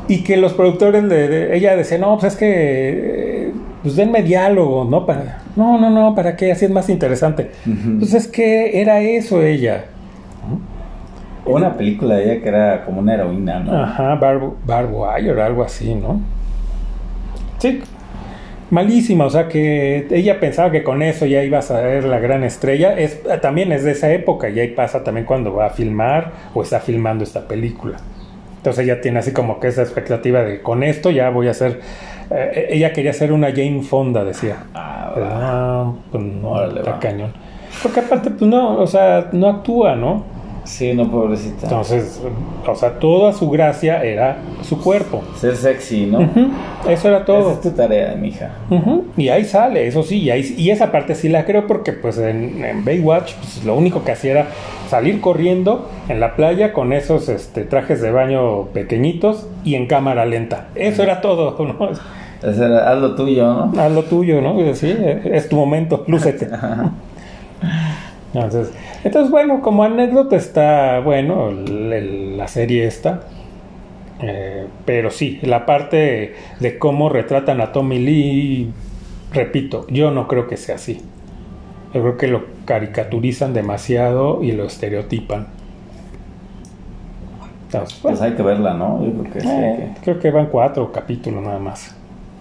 [0.09, 3.40] y que los productores de, de- ella decía, no, pues es que,
[3.83, 5.07] pues denme diálogo, ¿no?
[5.07, 6.53] Para, no, no, no, ¿para qué?
[6.53, 7.51] Así es más interesante.
[7.67, 7.99] Ujú.
[8.01, 9.87] Pues es que era eso ella.
[11.45, 13.83] Una película de ella que era como una heroína, ¿no?
[13.83, 16.21] Ajá, Barb, Barb Wire, algo así, ¿no?
[17.59, 17.81] Sí,
[18.71, 22.45] malísima, o sea que ella pensaba que con eso ya iba a ser la gran
[22.45, 22.97] estrella.
[22.99, 26.63] Es, también es de esa época y ahí pasa también cuando va a filmar o
[26.63, 27.99] está filmando esta película.
[28.59, 31.81] Entonces ella tiene así como que esa expectativa de con esto ya voy a ser...
[32.31, 34.57] eh, ella quería ser una Jane Fonda, decía.
[34.75, 37.01] Ah, ah, pues no, Órale, está va.
[37.01, 37.33] cañón.
[37.83, 40.25] Porque aparte, pues no, o sea, no actúa, ¿no?
[40.71, 41.65] Sí, no, pobrecita.
[41.65, 42.21] Entonces,
[42.67, 45.21] o sea, toda su gracia era su cuerpo.
[45.37, 46.21] Ser sexy, ¿no?
[46.89, 47.53] Eso era Esa todo.
[47.53, 48.51] es tu tarea, mija.
[48.71, 51.93] Ujú, Y ahí sale, eso sí, y, ahí- y esa parte sí la creo porque
[51.93, 54.47] pues en, en Baywatch pues, lo único que hacía era
[54.89, 60.25] salir corriendo en la playa con esos este, trajes de baño pequeñitos y en cámara
[60.25, 60.69] lenta.
[60.77, 61.91] Eso era todo, ¿no?
[61.91, 63.73] Es haz lo tuyo, ¿no?
[63.83, 64.57] Haz lo tuyo, ¿no?
[64.75, 66.49] Sí, es tu momento, lúcete.
[68.33, 73.23] Entonces, entonces, bueno, como anécdota está, bueno, el- el- la serie esta.
[74.23, 78.71] Eh, pero sí, la parte de cómo retratan a Tommy Lee,
[79.33, 81.01] repito, yo no creo que sea así.
[81.95, 85.49] Yo creo que lo caricaturizan demasiado y lo estereotipan.
[87.67, 89.05] Entonces, Pues hay que verla, ¿no?
[89.05, 89.49] Yo creo que sí.
[89.49, 91.97] hay eh, creo que van cuatro capítulos nada más.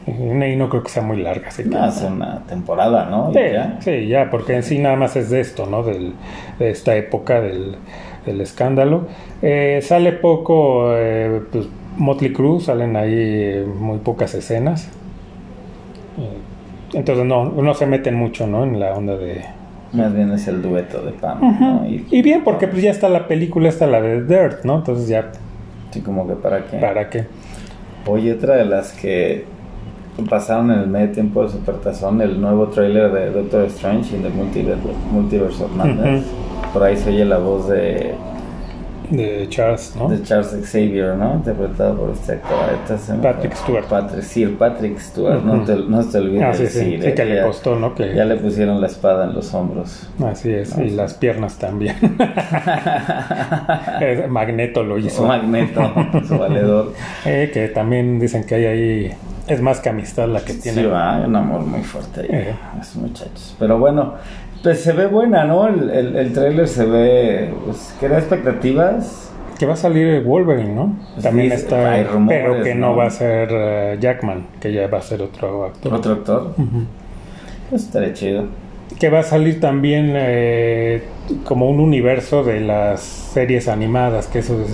[0.09, 1.49] Y no creo que sea muy larga.
[1.49, 3.31] así que- hace una temporada, ¿no?
[3.31, 3.77] Y Sí, ya.
[3.81, 5.83] sí, ya, porque en sí nada más es de esto, ¿no?
[5.83, 6.13] Del,
[6.57, 7.75] de esta época del,
[8.25, 9.07] del escándalo.
[9.41, 11.67] Eh, sale poco, eh, pues
[11.97, 14.89] Motley Crue, salen ahí eh, muy pocas escenas.
[16.17, 18.63] Eh, entonces no, no se meten mucho, ¿no?
[18.63, 19.41] En la onda de...
[19.91, 21.87] Más bien es el dueto de Pam, ¿no?
[21.87, 24.77] Y, Y bien, porque pues ya está la película, está la de Dirt, ¿no?
[24.77, 25.31] Entonces ya,
[25.91, 26.77] sí, como que para qué.
[26.77, 27.25] ¿para qué?
[28.05, 29.45] Oye, otra de las que
[30.29, 34.29] pasaron en el medio tiempo de Supertazón, el nuevo tráiler de Doctor Strange in the
[34.29, 36.25] Multiverse, Multiverse of Madness.
[36.73, 38.13] Por ahí se oye la voz de,
[39.09, 40.07] De Charles, ¿no?
[40.09, 41.35] de Charles Xavier, ¿no?
[41.35, 42.57] Interpretado por este actor.
[43.21, 43.55] Patrick.
[43.55, 43.85] Stewart.
[43.85, 47.13] Patrick, Sir Patrick Stewart, no, te, no te olvide Ah, sí, sí, decir, sí, eh,
[47.15, 47.95] que le ya- costó, ¿no?
[47.95, 50.07] Que, Ya le pusieron la espada en los hombros.
[50.23, 51.95] Así es, No, y las piernas también.
[54.01, 55.25] Eh, Magneto lo Su hizo.
[55.25, 55.81] magneto,
[56.27, 56.93] su valedor.
[57.25, 59.11] Eh, que también dicen que hay ahí.
[59.49, 60.81] Es más que amistad la que tiene.
[60.83, 62.55] Sí, va, un amor muy fuerte ahí, Eh.
[62.79, 63.55] esos muchachos.
[63.59, 64.13] Pero bueno,
[64.63, 65.67] pues se ve buena, ¿no?
[65.67, 69.25] El, el, el tráiler se ve, pues, da expectativas.
[69.57, 70.95] Que va a salir Wolverine, ¿no?
[71.15, 71.91] Pues También sí, está.
[71.91, 72.95] hay rumores, pero que no, ¿no?
[72.95, 75.93] va a ser eh, Jackman, que ya va a ser otro actor.
[75.93, 76.53] Otro actor.
[77.69, 78.45] Pues estaría chido.
[78.99, 81.03] Que va a salir también eh,
[81.43, 84.71] como un universo de las series animadas, que eso es...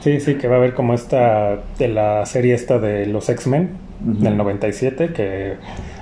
[0.00, 3.70] Sí, sí, que va a haber como esta de la serie esta de los X-Men
[4.08, 4.22] Ujú.
[4.22, 5.54] del 97 que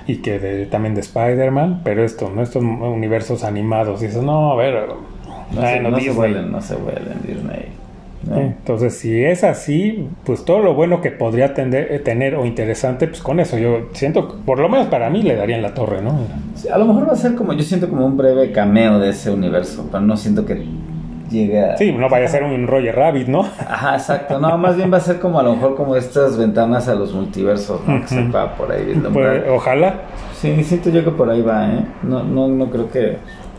[0.05, 2.41] y que de, también de Spider-Man, pero esto, ¿no?
[2.41, 4.01] Estos universos animados.
[4.01, 4.87] Y dices, no, a ver,
[5.53, 7.65] No, ay, se, no, no se vuelen, no se vuelen Disney.
[8.29, 8.37] ¿no?
[8.39, 13.07] Entonces, si es así, pues todo lo bueno que podría tender- eh, tener o interesante,
[13.07, 16.17] pues con eso yo siento, por lo menos para mí, le darían la torre, ¿no?
[16.55, 19.09] Sí, a lo mejor va a ser como, yo siento como un breve cameo de
[19.09, 20.55] ese universo, pero no siento que
[21.29, 21.77] llegue a...
[21.77, 23.41] Sí, no vaya a ser un Roger Rabbit, ¿no?
[23.41, 24.39] Ajá, exacto.
[24.39, 27.13] No, más bien va a ser como a lo mejor como estas ventanas a los
[27.13, 28.01] multiversos, ¿no?
[28.01, 28.31] Que se Ujú.
[28.31, 28.99] va por ahí.
[29.13, 30.01] Pues, ojalá.
[30.39, 31.85] Sí, siento yo que por ahí va, ¿eh?
[32.03, 33.17] No, no, no creo que,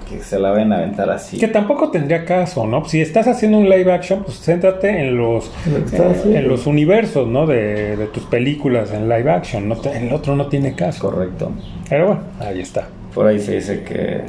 [0.09, 1.38] que se la vayan a aventar así.
[1.38, 2.85] Que tampoco tendría caso, ¿no?
[2.85, 7.26] Si estás haciendo un live action, pues céntrate en los, En lo eh, los universos,
[7.26, 7.46] ¿no?
[7.46, 9.68] De, de tus películas en live action.
[9.68, 11.11] No te- el otro no tiene caso.
[11.11, 11.50] Correcto.
[11.88, 12.87] Pero bueno, ahí está.
[13.14, 14.20] Por ahí se dice que,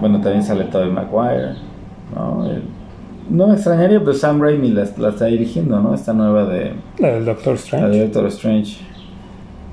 [0.00, 1.54] bueno, también sale Tobey Maguire,
[2.14, 2.48] ¿no?
[2.48, 2.62] El-
[3.30, 5.94] no me extrañaría, pues Sam Raimi la, la está dirigiendo, ¿no?
[5.94, 8.00] Esta nueva de, La del Doctor la Strange.
[8.04, 8.76] Doctor Strange.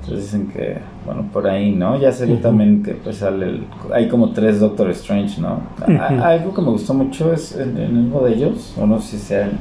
[0.02, 1.98] Entonces dicen que, bueno, por ahí, ¿no?
[1.98, 2.42] Ya salió Ujú.
[2.44, 5.60] también que pues sale, el- hay como tres Doctor Strange, ¿no?
[6.00, 9.16] A- algo que me gustó mucho es en, en uno de ellos, o no sé
[9.18, 9.58] si sea en,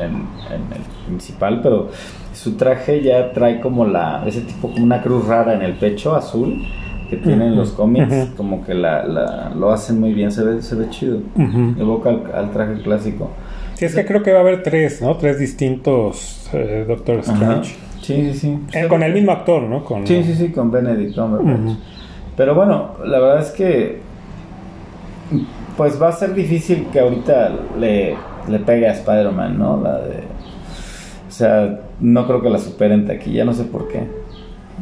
[0.00, 1.88] en- en el principal, pero
[2.32, 6.14] su traje ya trae como la, ese tipo como una cruz rara en el pecho
[6.16, 6.62] azul
[7.10, 10.74] que tienen los cómics, como que la, la- lo hacen muy bien, se ve, se
[10.74, 11.18] ve chido.
[11.36, 11.74] Ujú.
[11.80, 13.30] Evoca al, al traje clásico.
[13.74, 15.16] Sí, es que creo que va a haber tres, ¿no?
[15.16, 17.18] Tres distintos eh, Doctor.
[17.20, 17.74] Strange.
[18.00, 18.58] Sí, sí, sí.
[18.72, 19.84] Eh, con el mismo actor, ¿no?
[19.84, 21.76] Con, Sí, sí, sí, con Benedict Cumberbatch.
[22.36, 23.98] Pero bueno, la verdad es que
[25.76, 28.14] pues va a ser difícil que ahorita le,
[28.48, 29.80] le pegue a Spider-Man, ¿no?
[29.82, 30.18] La de
[31.28, 34.06] o sea, no creo que la superen aquí, ya no sé por qué.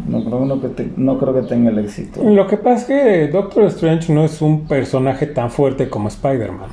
[0.09, 2.23] No creo, no, que te- no creo que tenga el éxito.
[2.25, 6.69] Lo que pasa es que Doctor Strange no es un personaje tan fuerte como Spider-Man.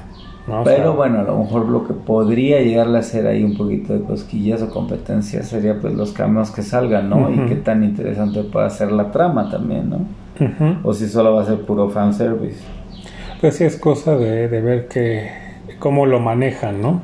[0.47, 0.61] ¿no?
[0.61, 3.55] O sea, Pero bueno, a lo mejor lo que podría llegarle a hacer ahí un
[3.55, 7.29] poquito de cosquillas o competencia sería pues los cameos que salgan, ¿no?
[7.29, 9.99] Y qué tan interesante puede ser la trama también, ¿no?
[10.83, 12.61] O si solo va a ser puro fanservice.
[13.41, 15.29] Pues sí, es cosa de, de ver que,
[15.77, 17.01] cómo lo manejan, ¿no?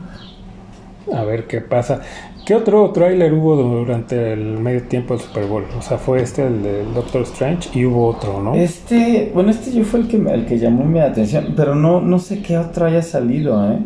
[1.14, 2.02] A ver qué pasa.
[2.46, 5.64] ¿Qué otro tráiler hubo durante el medio tiempo del Super Bowl?
[5.78, 8.54] O sea, fue este, el de Doctor Strange, y hubo otro, ¿no?
[8.54, 12.02] Este, bueno, este yo fue el que, me- el que llamó mi atención, pero no,
[12.02, 13.80] no sé qué otro haya salido, ¿eh?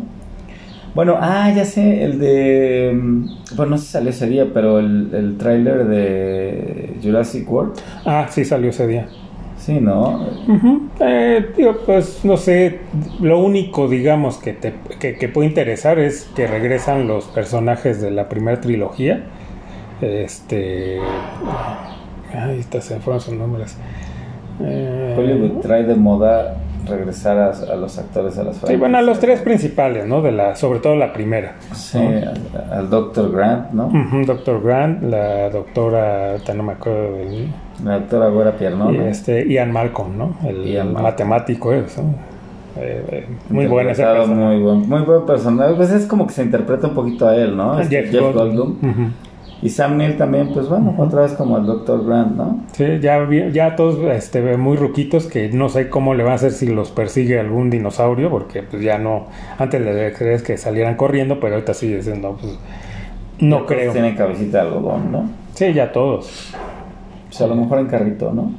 [0.94, 2.92] Bueno, ah, ya sé, el de...
[3.00, 3.24] mm,
[3.56, 7.74] Bueno, no sé si salió ese día, pero el, el tráiler de Jurassic World.
[8.04, 9.08] Ah, sí, salió ese día.
[9.60, 10.26] Sí, ¿no?
[10.48, 10.88] Ujú.
[11.00, 12.80] Eh, digo, pues no sé,
[13.20, 18.10] lo único, digamos, que, te, que, que puede interesar es que regresan los personajes de
[18.10, 19.22] la primera trilogía.
[20.00, 20.98] Este.
[22.34, 23.76] Ay, estas se fueron sus nombres.
[24.62, 29.02] Eh, Hollywood trae de moda regresar a, a los actores a las Sí, bueno, a
[29.02, 30.22] los tres principales, ¿no?
[30.22, 31.56] De la, sobre todo la primera.
[31.74, 33.30] Sí, al, al Dr.
[33.30, 33.88] Grant, ¿no?
[33.88, 37.48] Ujú, Doctor Grant, la doctora, no me acuerdo del.
[37.84, 39.08] La doctora y Piernona.
[39.08, 40.36] este, Ian Malcolm, ¿no?
[40.44, 41.02] El Ian Malcolm.
[41.02, 42.02] matemático, eso.
[42.76, 44.34] Eh, eh, muy bueno ese personaje.
[44.34, 45.74] muy buen, muy buen personaje.
[45.74, 47.80] Pues es como que se interpreta un poquito a él, ¿no?
[47.80, 48.76] Este Jeff Jeff, Goldblum.
[49.62, 52.06] Y Sam Neill también, pues bueno, otra vez como el Dr.
[52.06, 52.60] Grant, ¿no?
[52.72, 56.52] Sí, ya, ya todos este, muy ruquitos que no sé cómo le va a hacer
[56.52, 59.26] si los persigue algún dinosaurio, porque pues ya no,
[59.58, 62.58] antes le crees que salieran corriendo, pero ahorita sí dicen, no, pues
[63.40, 63.92] no creo.
[63.92, 65.30] Tienen cabecita de algodón, ¿no?
[65.54, 66.54] Sí, ya todos.
[67.30, 68.52] O sea, a lo mejor en carrito, ¿no?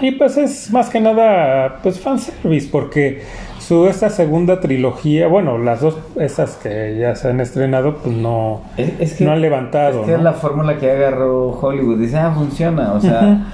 [0.00, 3.22] Y pues es más que nada, pues fanservice, porque
[3.60, 8.62] su esta segunda trilogía, bueno, las dos, estas que ya se han estrenado, pues no,
[8.76, 10.18] Es, es que, no han levantado, es, que ¿no?
[10.18, 11.98] es la fórmula que agarró Hollywood.
[11.98, 12.92] Dice, ah, funciona.
[12.94, 13.46] O sea,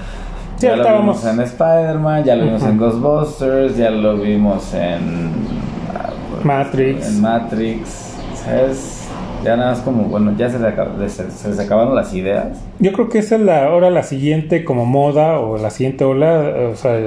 [0.59, 2.71] ya lo vimos en Spider-Man, ya lo vimos Ujú.
[2.71, 5.33] en Ghostbusters, ya lo vimos en...
[5.95, 7.09] ah, pues, Matrix.
[7.09, 8.15] En Matrix.
[8.45, 9.04] ¿Sabes?
[9.45, 12.63] Ya nada más como, bueno, ya se, le acab- se, se les acabaron las ideas.
[12.81, 16.43] Yo creo que esa es la, ahora la siguiente como moda o la siguiente ola,
[16.49, 16.99] eh, o sea,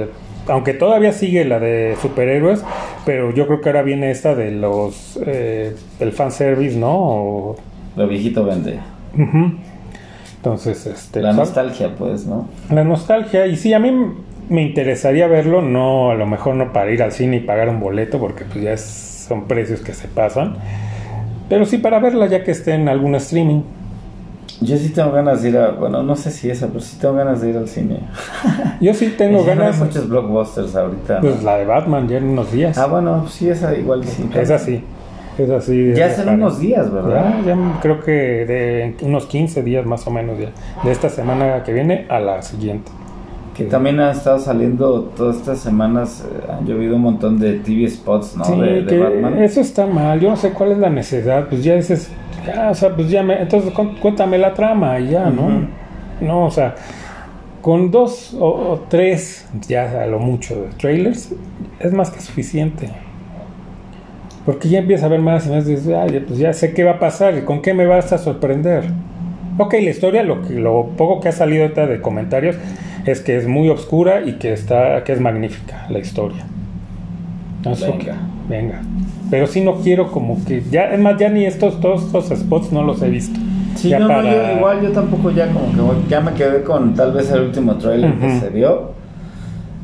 [0.46, 2.64] aunque todavía sigue la de superhéroes,
[3.04, 6.94] pero yo creo que ahora viene esta de los, eh, el fanservice, ¿no?
[6.96, 7.56] O-
[7.96, 8.78] Lo viejito vende.
[10.36, 11.20] Entonces, este...
[11.20, 12.48] La nostalgia, pues, ¿no?
[12.70, 13.92] La nostalgia, y sí, a mí
[14.48, 17.80] me interesaría verlo, no, a lo mejor no para ir al cine y pagar un
[17.80, 20.56] boleto, porque pues ya es- son precios que se pasan,
[21.48, 23.62] pero sí para verla ya que esté en algún streaming.
[24.60, 25.70] Yo sí tengo ganas de ir a...
[25.70, 28.00] Bueno, no sé si esa, pero sí tengo ganas de ir al cine.
[28.80, 31.14] Yo sí tengo ya no ganas, Hay muchos blockbusters ahorita.
[31.16, 31.20] ¿no?
[31.20, 32.76] pues la de Batman ya en unos días.
[32.76, 34.28] Ah, bueno, sí, esa igual sí.
[34.34, 34.82] Es así,
[35.38, 35.92] es así.
[35.94, 37.36] Ya para- unos días, ¿verdad?
[37.46, 40.50] Ya, ya creo que de unos 15 días más o menos ya.
[40.82, 42.90] De esta semana que viene a la siguiente.
[43.58, 47.88] Que también han estado saliendo todas estas semanas, eh, han llovido un montón de TV
[47.90, 48.44] spots, ¿no?
[48.44, 49.42] Sí, de, de que Batman.
[49.42, 50.18] eso está mal.
[50.20, 51.48] Yo no sé cuál es la necesidad.
[51.48, 52.10] Pues ya dices,
[52.46, 53.40] ya, o sea, pues ya me.
[53.42, 55.66] Entonces cu- cuéntame la trama y ya, ¿no?
[56.20, 56.76] No, o sea,
[57.60, 61.34] con dos o, o tres, ya a lo mucho, de trailers,
[61.80, 62.90] es más que suficiente.
[64.46, 66.92] Porque ya empieza a ver más y más, dices, "Ay, pues ya sé qué va
[66.92, 68.84] a pasar y con qué me vas a sorprender.
[69.58, 72.56] Ok, la historia, lo, que, lo poco que ha salido de comentarios
[73.10, 76.44] es que es muy oscura y que está que es magnífica la historia.
[77.58, 78.16] Entonces, Venga.
[78.48, 78.82] venga.
[79.30, 82.72] Pero sí no quiero como que ya, es más, ya ni estos, todos estos spots
[82.72, 83.38] no los he visto.
[83.74, 86.62] Sí, no, no, para- yo igual yo tampoco ya como que voy- ya me quedé
[86.62, 88.40] con tal vez el último trailer que Ujú.
[88.40, 88.90] se dio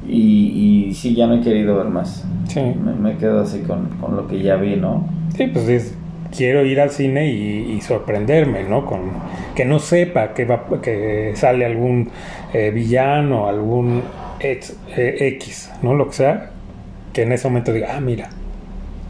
[0.08, 2.24] y, y sí, ya no he querido ver más.
[2.48, 2.60] Sí.
[2.60, 5.06] Me, me quedo así con, con lo que ya vi, ¿no?
[5.36, 5.94] Sí, pues es-
[6.36, 8.84] quiero ir al cine y, y sorprenderme, ¿no?
[8.86, 9.12] Con
[9.54, 12.10] que no sepa que va que sale algún
[12.52, 14.02] eh, villano, algún
[14.40, 15.94] ex- eh, X, ¿no?
[15.94, 16.50] Lo que sea,
[17.12, 18.28] que en ese momento diga, ah, mira.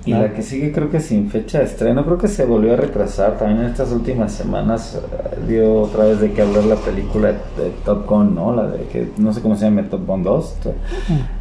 [0.06, 0.18] Y Ah.
[0.20, 3.38] la que sigue creo que sin fecha de estreno, creo que se volvió a retrasar.
[3.38, 7.34] También en estas últimas semanas eh, dio otra vez de que hablar la película de,
[7.34, 8.54] de Top Gun, ¿no?
[8.54, 10.74] La de que no sé cómo se llama, Top Gun 2, to-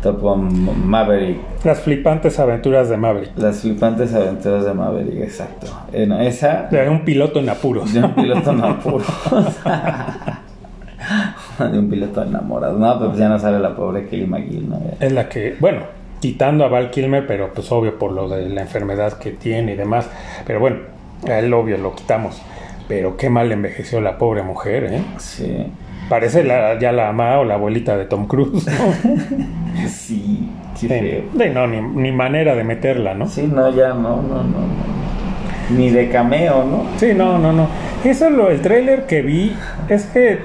[0.01, 3.37] Top Gun Maverick, Las flipantes aventuras de Maverick.
[3.37, 5.67] las flipantes aventuras de Maverick, exacto.
[5.91, 7.93] Eh, no, esa De un piloto en apuros.
[7.93, 9.07] de un piloto en apuros.
[11.71, 12.77] de un piloto enamorado.
[12.79, 14.79] No, pues ya no sale la pobre Kelly McGill, ¿no?
[14.99, 15.81] Es la que, bueno,
[16.23, 19.75] quitando a Val Kilmer, pero pues obvio por lo de la enfermedad que tiene y
[19.75, 20.09] demás.
[20.47, 20.77] Pero bueno,
[21.27, 22.41] a él obvio lo quitamos.
[22.87, 25.01] Pero qué mal envejeció la pobre mujer, ¿eh?
[25.17, 25.65] Sí.
[26.07, 28.65] Parece la- ya la mamá o la abuelita de Tom Cruise.
[28.65, 28.73] ¿no?
[29.89, 30.87] Sí, Sí.
[30.87, 31.23] sí, feo.
[31.33, 33.27] De- no, ni, ni manera de meterla, ¿no?
[33.27, 35.75] Sí, no, ya no, no, no, no.
[35.77, 36.85] Ni de cameo, ¿no?
[36.97, 37.67] Sí, no, no, no.
[38.05, 39.53] Eso lo, el tráiler que vi
[39.89, 40.39] es que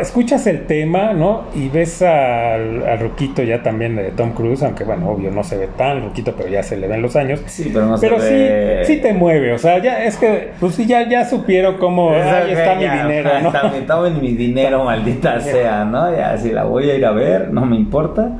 [0.00, 1.42] escuchas el tema, ¿no?
[1.54, 5.56] Y ves al, al ruquito ya también de Tom Cruise, aunque bueno, obvio no se
[5.58, 7.42] ve tan ruquito, pero ya se le ven los años.
[7.46, 8.82] Sí, pero no Pero se sí, ve...
[8.84, 12.52] sí te mueve, o sea, ya es que, pues sí, ya, ya supieron cómo, ahí
[12.52, 13.48] está mi dinero, ¿no?
[13.48, 16.14] Está, mi- tomen mi dinero, maldita sea, ¿no?
[16.16, 18.30] Ya, si la voy a ir a ver, no me importa.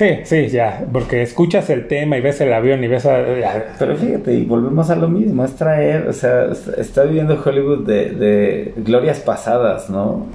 [0.00, 3.38] Sí, sí, ya, porque escuchas el tema y ves el avión y ves a...
[3.38, 7.38] ya, Pero fíjate, y volvemos a lo mismo, es traer, o sea, est- está viviendo
[7.44, 10.26] Hollywood de, de glorias pasadas, ¿no?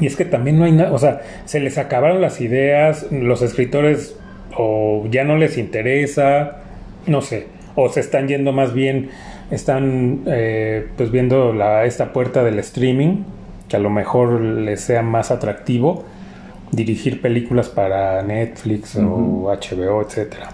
[0.00, 3.42] Y es que también no hay nada, o sea, se les acabaron las ideas, los
[3.42, 4.16] escritores
[4.56, 6.62] o ya no les interesa,
[7.06, 9.10] no sé, o se están yendo más bien,
[9.50, 13.24] están eh, pues viendo la, esta puerta del streaming,
[13.68, 16.04] que a lo mejor les sea más atractivo
[16.72, 20.50] dirigir películas para Netflix o HBO, etcétera.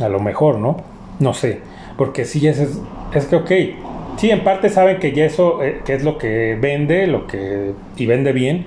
[0.00, 0.78] A lo mejor, ¿no?
[1.20, 1.60] No sé,
[1.96, 2.80] porque sí es, es,
[3.14, 3.50] es que, ok,
[4.16, 7.72] sí, en parte saben que ya eso, eh, que es lo que vende, lo que,
[7.96, 8.66] y vende bien,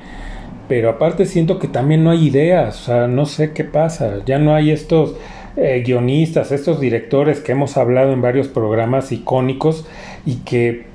[0.68, 4.40] pero aparte siento que también no hay ideas, o sea, no sé qué pasa, ya
[4.40, 5.16] no hay estos
[5.58, 9.86] eh, guionistas, estos directores que hemos hablado en varios programas icónicos
[10.26, 10.86] y que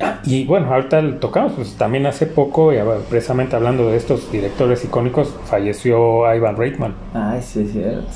[0.00, 2.72] Ah, Y bueno, ahorita lo tocamos, pues también hace poco,
[3.08, 8.06] precisamente hablando de estos directores icónicos, falleció Ivan Reitman, Ay, sí, es cierto.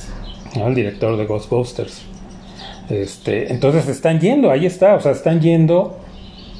[0.57, 0.69] ¿no?
[0.69, 2.03] el director de Ghostbusters.
[2.89, 5.99] Este, entonces están yendo, ahí está, o sea, están yendo.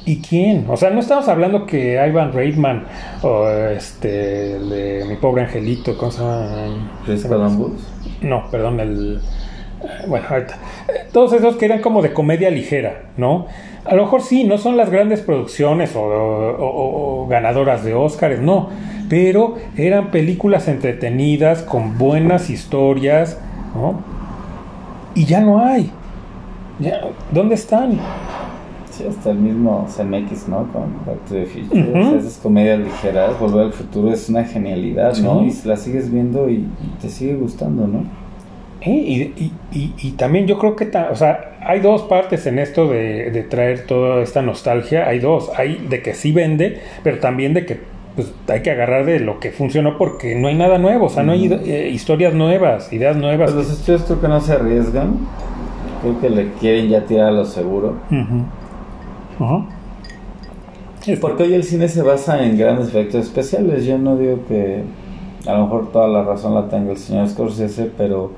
[0.07, 0.67] ¿Y quién?
[0.69, 2.85] O sea, no estamos hablando que Ivan Reitman
[3.23, 6.91] o este, el de mi pobre angelito, ¿cómo se llama?
[7.27, 7.81] Columbus.
[8.21, 9.19] No, perdón, el.
[9.83, 10.53] Eh, Bueno, ahorita.
[10.87, 13.45] Eh, Todos esos que eran como de comedia ligera, ¿no?
[13.85, 17.93] A lo mejor sí, no son las grandes producciones o, o- o- o ganadoras de
[17.93, 18.69] Óscares, no.
[19.09, 23.39] Pero eran películas entretenidas, con buenas historias,
[23.75, 23.99] ¿no?
[25.13, 25.91] Y ya no hay.
[26.79, 27.01] Ya,
[27.31, 27.99] ¿Dónde están?
[28.89, 30.67] Sí, hasta el mismo CMX, ¿no?
[30.73, 31.81] Con Back to the Future.
[31.81, 31.99] Ujú.
[31.99, 35.41] O sea, esas comedias ligeras, Volver al Futuro es una genialidad, ¿no?
[35.49, 35.61] Sí.
[35.63, 38.03] Y la sigues viendo y, y te sigue gustando, ¿no?
[38.85, 42.87] Y, y- y- y también yo creo que, o sea, hay dos partes en esto
[42.87, 45.07] de, de traer toda esta nostalgia.
[45.07, 45.51] Hay dos.
[45.57, 47.79] Hay de que sí vende, pero también de que
[48.15, 51.07] pues, hay que agarrar de lo que funcionó porque no hay nada nuevo.
[51.07, 53.51] O sea, no hay eh, historias nuevas, ideas nuevas.
[53.51, 55.15] Pues los estudios creo que no se arriesgan.
[56.01, 57.95] Creo que le quieren ya tirar a lo seguro.
[58.11, 59.43] Ujú.
[59.43, 59.65] Ujú.
[60.99, 63.85] Este, Porque hoy el cine se basa en grandes efectos especiales.
[63.85, 64.83] Yo no digo que
[65.47, 68.31] a lo mejor toda la razón la tenga el señor Scorsese, pero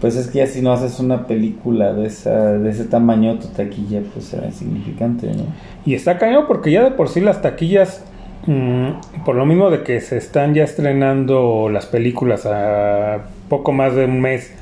[0.00, 3.48] pues es que ya si no haces una película de esa de ese tamaño, tu
[3.48, 5.44] taquilla pues será insignificante, ¿no?
[5.84, 8.04] Y está cañón porque ya de por sí las taquillas,
[8.46, 13.94] mm, por lo mismo de que se están ya estrenando las películas a poco más
[13.94, 14.52] de un mes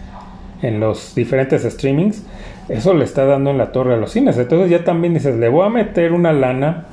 [0.63, 2.25] en los diferentes streamings,
[2.69, 4.37] eso le está dando en la torre a los cines.
[4.39, 6.87] Entonces ya también dices, le voy a meter una lana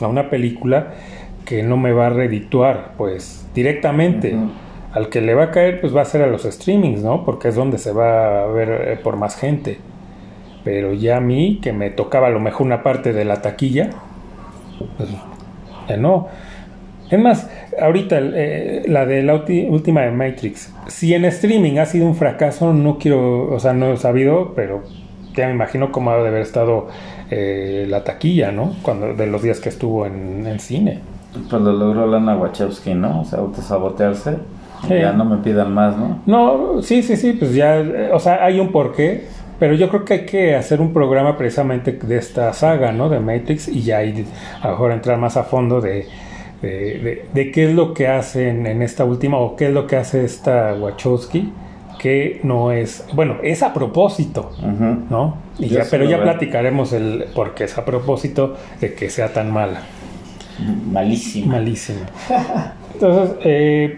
[0.00, 0.88] a una película
[1.44, 4.36] que no me va a redituar, pues directamente.
[4.92, 7.24] Al que le va a caer, pues va a ser a los streamings, ¿no?
[7.24, 9.78] Porque es donde se va a ver eh, por más gente.
[10.64, 13.90] Pero ya a mí, que me tocaba a lo mejor una parte de la taquilla,
[14.96, 15.08] pues
[15.88, 16.28] ya no.
[17.10, 22.06] Es más, ahorita eh, la de la última de Matrix, si en streaming ha sido
[22.06, 24.82] un fracaso, no quiero, o sea, no he sabido, pero
[25.34, 26.88] ya me imagino cómo ha de haber estado
[27.30, 28.74] eh, la taquilla, ¿no?
[28.82, 31.00] Cuando, de los días que estuvo en, en cine.
[31.48, 33.22] Pues lo logró Lana Wachowski, ¿no?
[33.22, 34.36] O sea, autosabotearse.
[34.88, 34.94] Sí.
[34.94, 36.18] Ya no me pidan más, ¿no?
[36.26, 39.24] No, sí, sí, sí, pues ya, eh, o sea, hay un porqué,
[39.60, 43.08] pero yo creo que hay que hacer un programa precisamente de esta saga, ¿no?
[43.08, 44.26] De Matrix y ya ahí
[44.60, 46.06] a lo mejor entrar más a fondo de,
[46.62, 49.86] de, de- de qué es lo que hacen en esta última o qué es lo
[49.86, 51.52] que hace esta Wachowski
[52.00, 54.50] que no es, bueno, es a propósito.
[55.08, 55.36] ¿no?
[55.60, 59.52] Y ya, pero ya platicaremos el por qué es a propósito de que sea tan
[59.52, 59.82] mala.
[60.90, 61.52] Malísimo.
[61.52, 62.00] Malísimo.
[62.94, 63.96] Entonces, eh,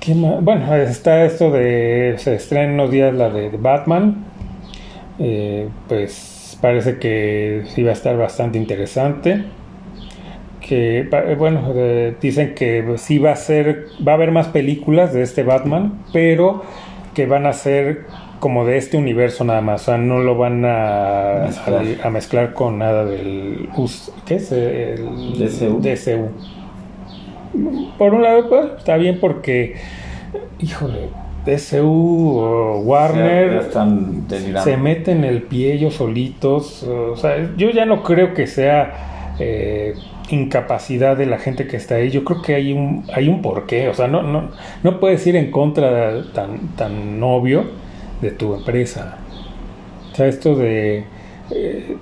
[0.00, 0.42] ¿qué más?
[0.42, 2.14] Bueno, está esto de.
[2.18, 4.24] Se estrena en unos días la de Batman.
[5.18, 9.44] Eh, pues parece que sí va a estar bastante interesante.
[10.60, 11.72] Que, eh, bueno,
[12.20, 13.86] dicen que sí va a ser.
[14.06, 16.62] Va a haber más películas de este Batman, pero
[17.14, 18.04] que van a ser
[18.40, 19.82] como de este universo nada más.
[19.82, 21.84] O sea, no lo van a Mezclar.
[22.02, 23.68] a mezclar con nada del.
[24.24, 24.52] ¿Qué es?
[24.52, 25.04] El
[25.38, 25.80] DCU.
[25.80, 26.55] DCU.
[27.98, 29.76] Por un lado, pues, está bien porque,
[30.58, 31.08] híjole,
[31.46, 33.70] DCU o Warner
[34.62, 36.82] se meten el pie ellos solitos.
[36.82, 39.94] O sea, yo ya no creo que sea eh,
[40.30, 42.10] incapacidad de la gente que está ahí.
[42.10, 43.88] Yo creo que hay un, hay un porqué.
[43.88, 44.50] O sea, no, no,
[44.82, 47.64] no puedes ir en contra tan, tan obvio
[48.20, 49.18] de tu empresa.
[50.12, 51.04] O sea, esto de,
[51.50, 51.96] eh,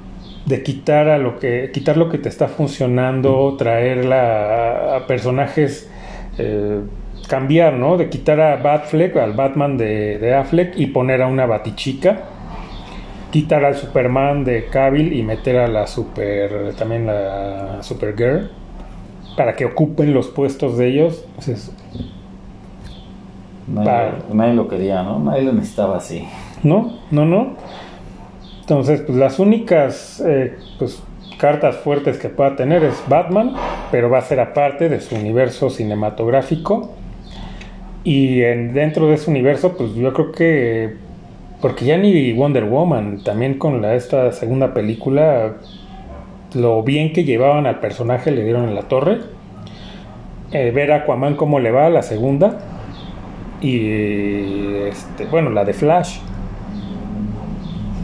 [0.46, 5.90] de quitar a lo que quitar lo que te está funcionando, traerla a, a personajes
[6.38, 6.80] eh,
[7.28, 7.96] cambiar, ¿no?
[7.96, 12.24] De quitar a Batfleck, al Batman de, de Affleck y poner a una Batichica.
[13.30, 18.50] Quitar al Superman de Cavill y meter a la Super, también la Supergirl,
[19.36, 21.24] para que ocupen los puestos de ellos.
[21.30, 21.72] Entonces,
[23.66, 25.18] Nadie, Para- nadie lo quería, ¿no?
[25.20, 26.22] Nadie lo necesitaba así.
[26.62, 27.54] no, no, no.
[28.64, 31.02] Entonces, pues las únicas eh, pues,
[31.38, 33.52] cartas fuertes que pueda tener es Batman,
[33.90, 36.92] pero va a ser aparte de su universo cinematográfico.
[38.04, 40.96] Y en- dentro de ese universo, pues yo creo que.
[41.60, 45.54] Porque ya ni Wonder Woman, también con la, esta segunda película,
[46.54, 49.18] lo bien que llevaban al personaje le dieron en la torre.
[50.52, 52.58] Eh, ver a Aquaman cómo le va a la segunda.
[53.60, 56.18] Y este, bueno, la de Flash.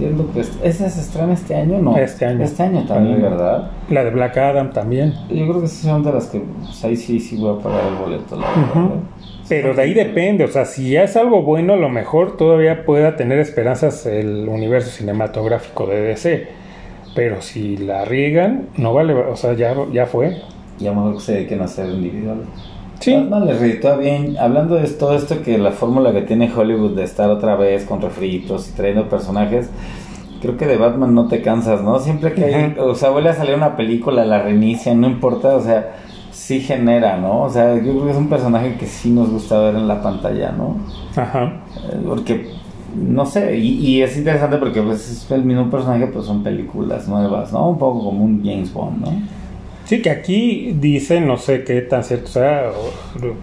[0.00, 1.78] Sí, es lo que es- ¿Esa se estrena este año?
[1.78, 1.96] No.
[1.96, 2.42] Este año.
[2.42, 3.20] Este año también.
[3.22, 3.70] ¿verdad?
[3.90, 5.14] La de Black Adam también.
[5.28, 7.82] Yo creo que esas son de las que pues, ahí sí, sí voy a pagar
[7.86, 8.64] el boleto, la verdad.
[8.70, 8.94] Ujú.
[8.94, 8.98] ¿eh?
[9.48, 12.84] Pero de ahí depende, o sea, si ya es algo bueno, a lo mejor todavía
[12.84, 16.48] pueda tener esperanzas el universo cinematográfico de DC.
[17.16, 20.36] Pero si la riegan, no vale, o sea, ya, ya fue.
[20.78, 22.46] Y a lo mejor que se dediquen a hacer individuales.
[23.00, 23.14] Sí.
[23.14, 24.36] Batman les reditúa bien.
[24.38, 28.00] Hablando de todo esto, que la fórmula que tiene Hollywood de estar otra vez con
[28.00, 29.70] refritos y trayendo personajes,
[30.40, 31.98] creo que de Batman no te cansas, ¿no?
[31.98, 35.60] Siempre que hay, o sea, vuelve a salir una película, la reinician, no importa, o
[35.60, 35.96] sea,
[36.30, 37.42] sí genera, ¿no?
[37.42, 40.02] O sea, yo creo que es un personaje que sí nos gusta ver en la
[40.02, 40.76] pantalla, ¿no?
[41.16, 41.62] Ajá.
[41.90, 42.50] Eh, Porque,
[42.94, 47.08] no sé, y, y es interesante porque pues es el mismo personaje, pues son películas
[47.08, 47.70] nuevas, ¿no?
[47.70, 49.39] Un poco como un James Bond, ¿no?
[49.90, 52.70] Sí, que aquí dice, no sé qué tan cierto sea,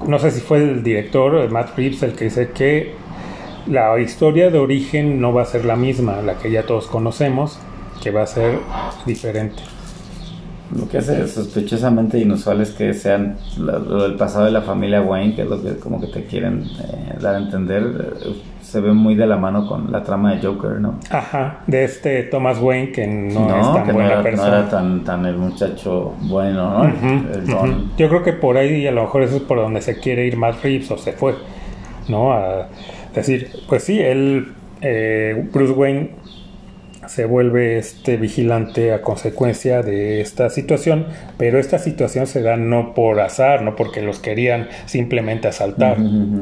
[0.07, 2.93] no sé si fue el director, eh, Matt Reeves, el que dice que
[3.67, 7.59] la historia de origen no va a ser la misma, la que ya todos conocemos,
[8.01, 8.59] que va a ser
[9.05, 9.61] diferente.
[10.73, 15.01] Lo que hace sospechosamente inusual es que sean lo, lo del pasado de la familia
[15.01, 18.81] Wayne, que es lo que como que te quieren eh, dar a entender, eh, se
[18.81, 20.99] ve muy de la mano con la trama de Joker, ¿no?
[21.09, 24.47] Ajá, de este Thomas Wayne que no, es tan que no buena no persona.
[24.47, 26.85] era tan, tan el muchacho bueno, ¿no?
[26.85, 27.45] El.
[27.97, 30.35] Yo creo que por ahí a lo mejor eso es por donde se quiere ir
[30.35, 31.35] Matt Reeves o se fue,
[32.09, 32.33] ¿no?
[32.33, 32.67] A
[33.15, 34.51] decir, pues sí, él,
[34.81, 36.09] eh, Bruce Wayne
[37.05, 41.05] se vuelve este vigilante a consecuencia de esta situación,
[41.37, 45.95] pero esta situación se da no por azar, no porque los querían simplemente asaltar,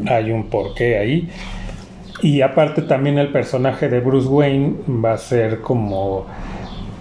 [0.08, 1.30] hay un porqué ahí.
[2.22, 6.26] Y aparte también el personaje de Bruce Wayne va a ser como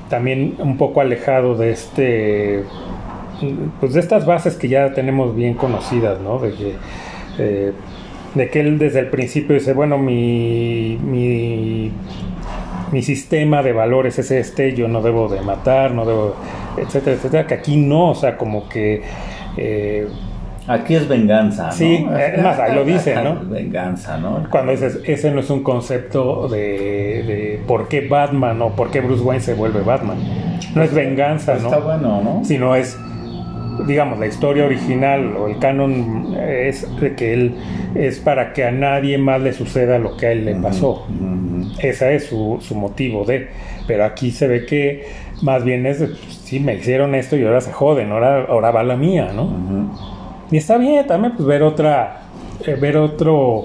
[0.08, 2.64] también un poco alejado de este
[3.80, 6.38] pues de estas bases que ya tenemos bien conocidas, ¿no?
[6.38, 6.74] De que,
[7.38, 7.72] eh,
[8.34, 11.92] de que él desde el principio dice, bueno, mi, mi,
[13.02, 16.36] sistema de valores es este, yo no debo de matar, no debo,
[16.76, 19.02] etcétera, etcétera, que aquí no, o sea, como que...
[19.56, 20.06] eh,
[20.66, 21.72] Aquí es venganza, ¿no?
[21.72, 23.38] Sí, es más, ahí lo dice, ¿no?
[23.50, 24.46] venganza, ¿no?
[24.50, 29.00] cuando dices, ese no es un concepto de, de por qué Batman o por qué
[29.00, 30.16] Bruce Wayne se vuelve Batman.
[30.74, 31.68] No es venganza, Pues ¿no?
[31.68, 32.44] Está bueno, ¿no?
[32.44, 32.98] sino es,
[33.86, 37.54] digamos, la historia original o el canon es de que él
[37.94, 41.04] es para que a nadie más le suceda lo que a él le pasó.
[41.08, 41.72] Ujú.
[41.78, 43.48] Ese es su, su motivo de.
[43.86, 45.04] Pero aquí se ve que
[45.42, 46.12] más bien es, pues,
[46.44, 49.50] sí, me hicieron esto y ahora se joden, ahora, ahora va la mía, ¿no?
[50.54, 52.20] Y está bien también pues ver otra,
[52.64, 53.64] eh, ver otro,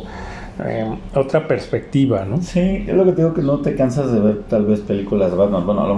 [0.66, 2.42] eh, otra perspectiva, ¿no?
[2.42, 5.30] Sí, es lo que te digo que no te cansas de ver tal vez películas
[5.30, 5.68] de Batman.
[5.68, 5.96] Bueno, a lo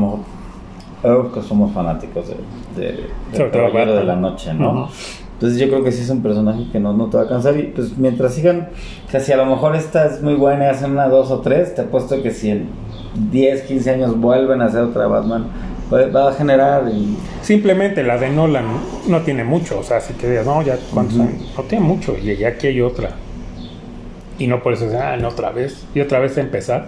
[1.02, 2.36] mejor que somos fanáticos de,
[2.76, 4.90] de, de Caballero de la Noche, ¿no?
[5.36, 7.58] Entonces yo creo que sí es un personaje que no, no te va a cansar
[7.58, 8.68] y pues mientras sigan,
[9.08, 11.40] o sea, si a lo mejor esta es muy buena y hacen una, dos o
[11.40, 12.68] tres, te apuesto que si en
[13.32, 15.46] 10, 15 años vuelven a hacer otra Batman,
[15.92, 18.66] va a generar y Simplemente la de Nolan
[19.08, 21.54] no tiene mucho, o sea, si te digas, no, ya cuántos años?
[21.58, 23.10] no tiene mucho, y ya aquí hay otra.
[24.40, 26.88] Y no por eso, ah, no, otra vez, y otra vez empezar.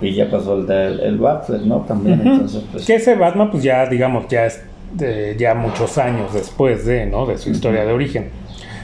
[0.00, 1.78] y ya pasó el el Batfleck, ¿no?
[1.88, 2.86] También, entonces pues...
[2.86, 4.62] Que ese Batman, pues ya, digamos, ya es
[4.92, 7.26] de- ya muchos años después de, ¿no?
[7.26, 8.30] De su historia de origen.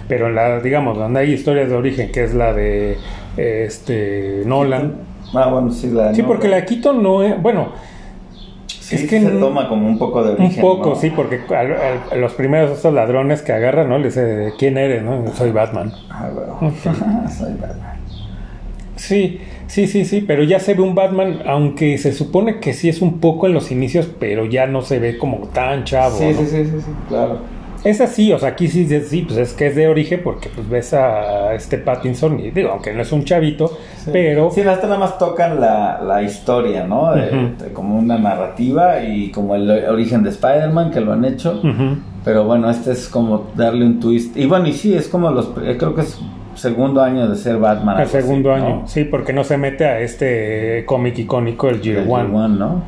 [0.09, 2.99] Pero en la, digamos, donde hay historias de origen, que es la de
[3.37, 4.95] este Nolan.
[5.35, 7.73] Ah, bueno, sí, la Sí, no, porque la Quito no es, bueno,
[8.97, 10.97] sí, es que se toma como un poco de un poco, ¿no?
[10.97, 13.99] sí, porque al- al- a los primeros estos ladrones que agarran, ¿no?
[13.99, 15.03] Les dice, ¿quién eres?
[15.03, 15.25] ¿no?
[15.35, 15.93] Soy Batman.
[16.11, 16.73] Ah, bueno.
[17.31, 17.95] Soy Batman.
[18.97, 22.89] Sí, sí, sí, sí, pero ya se ve un Batman, aunque se supone que sí
[22.89, 26.17] es un poco en los inicios, pero ya no se ve como tan chavo.
[26.17, 26.39] Sí, ¿no?
[26.39, 27.39] sí, sí, sí, sí, claro.
[27.85, 30.67] Es así, o sea, aquí sí, sí, pues es que es de origen porque pues
[30.69, 33.77] ves a este Pattinson y digo, aunque no es un chavito,
[34.11, 37.13] pero Sí, hasta nada más tocan la, la historia, ¿no?
[37.15, 37.65] De- Ujú.
[37.65, 41.61] de como una narrativa y como el origen de Spider-Man, que lo han hecho.
[42.25, 44.35] Pero bueno, este es como darle un twist.
[44.37, 45.51] Y bueno, y sí, es como los.
[45.63, 46.19] eh, Creo que es
[46.55, 47.99] segundo año de ser Batman.
[48.01, 48.55] así, segundo ¿no?
[48.55, 52.35] año, sí, porque no se mete a este cómic icónico, el Year El One, Year
[52.45, 52.83] One, ¿no?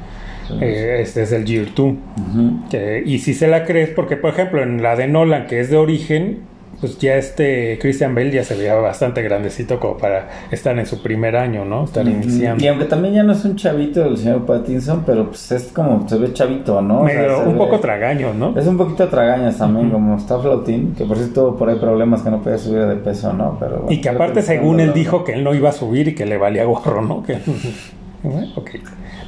[0.61, 1.87] Eh, este es el Year Two.
[2.17, 2.69] Ujú.
[2.71, 5.71] Que- y si se la crees, porque por ejemplo en la de Nolan, que es
[5.71, 6.41] de origen,
[6.79, 11.03] pues ya este Christian Bale ya se veía bastante grandecito como para estar en su
[11.03, 11.85] primer año, ¿no?
[11.87, 12.63] Estar iniciando.
[12.63, 16.07] Y aunque también ya no es un chavito el señor Pattinson, pero pues es como
[16.07, 17.01] se ve chavito, ¿no?
[17.01, 18.55] O sea, un ve- poco tragaño, ¿no?
[18.59, 22.21] Es un poquito tragañas también, como está flautín, que por cierto tuvo por ahí problemas
[22.21, 23.57] que no podía subir de peso, ¿no?
[23.59, 26.15] Pero bueno, Y que aparte, según él dijo que él no iba a subir y
[26.15, 27.23] que le valía gorro, ¿no?
[27.23, 27.39] Que,
[28.23, 28.71] Bueno, ok.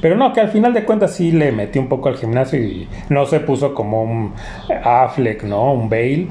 [0.01, 2.87] Pero no, que al final de cuentas sí le metió un poco al gimnasio y
[3.09, 4.33] no se puso como un
[4.83, 5.73] Affleck, ¿no?
[5.73, 6.27] Un Bale,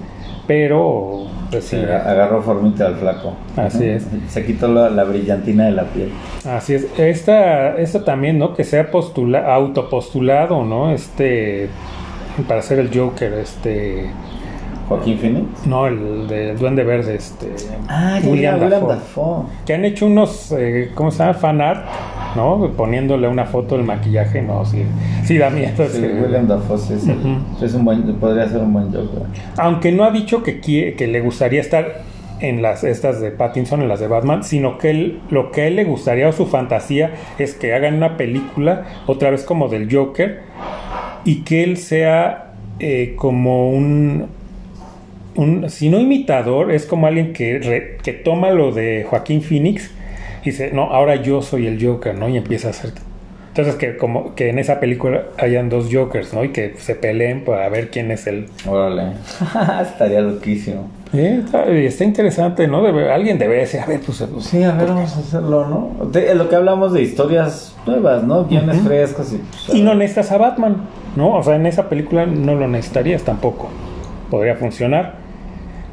[0.46, 3.34] pero pues Sí, agarró formita al flaco.
[3.56, 4.06] Así es.
[4.28, 6.10] Se quitó la, la brillantina de la piel.
[6.44, 6.86] así es.
[6.98, 8.54] Esta, esta también, ¿no?
[8.54, 10.90] Que sea postula, autopostulado, ¿no?
[10.90, 11.68] Este,
[12.46, 14.10] para ser el Joker, este,
[14.88, 15.66] Joaquín Phoenix.
[15.66, 17.52] no, el del Duende Verde, este,
[17.88, 18.88] Ah, William Dafoe.
[18.88, 19.44] Dafoe.
[19.66, 21.34] Que han hecho unos, eh, ¿cómo se llama?
[21.34, 21.86] Fan art,
[22.36, 22.70] ¿no?
[22.76, 24.82] Poniéndole una foto del maquillaje, no, sí,
[25.24, 25.86] sí da miedo.
[25.88, 26.06] Sí, sí.
[26.06, 27.04] William Dafoe sí es,
[27.62, 29.22] es un buen, podría ser un buen Joker.
[29.58, 32.02] Aunque no ha dicho que, quiere, que le gustaría estar
[32.40, 35.66] en las estas de Pattinson, en las de Batman, sino que él, lo que a
[35.66, 39.92] él le gustaría o su fantasía es que hagan una película, otra vez como del
[39.92, 40.40] Joker,
[41.24, 44.26] y que él sea eh, como un,
[45.38, 49.90] un, si no imitador, es como alguien que, re- que toma lo de Joaquín Phoenix
[50.42, 52.28] y dice, no, ahora yo soy el Joker, ¿no?
[52.28, 52.90] Y empieza a hacer...
[53.48, 56.44] Entonces que como que en esa película hayan dos Jokers, ¿no?
[56.44, 58.46] Y que se peleen para ver quién es el...
[58.68, 59.14] Órale.
[59.82, 60.88] Estaría loquísimo.
[61.12, 62.82] Eh, está, está interesante, ¿no?
[62.84, 64.22] Debe- alguien debe decir, a ver, pues...
[64.32, 66.06] pues, Sí, a ver, vamos a hacerlo, ¿no?
[66.06, 68.44] De, lo que hablamos de historias nuevas, ¿no?
[68.44, 68.86] Guiones Ujú.
[68.86, 69.38] frescos y...
[69.38, 70.76] pues, Y no necesitas a Batman,
[71.16, 71.34] ¿no?
[71.34, 73.70] O sea, en esa película no lo necesitarías tampoco.
[74.30, 75.14] Podría funcionar.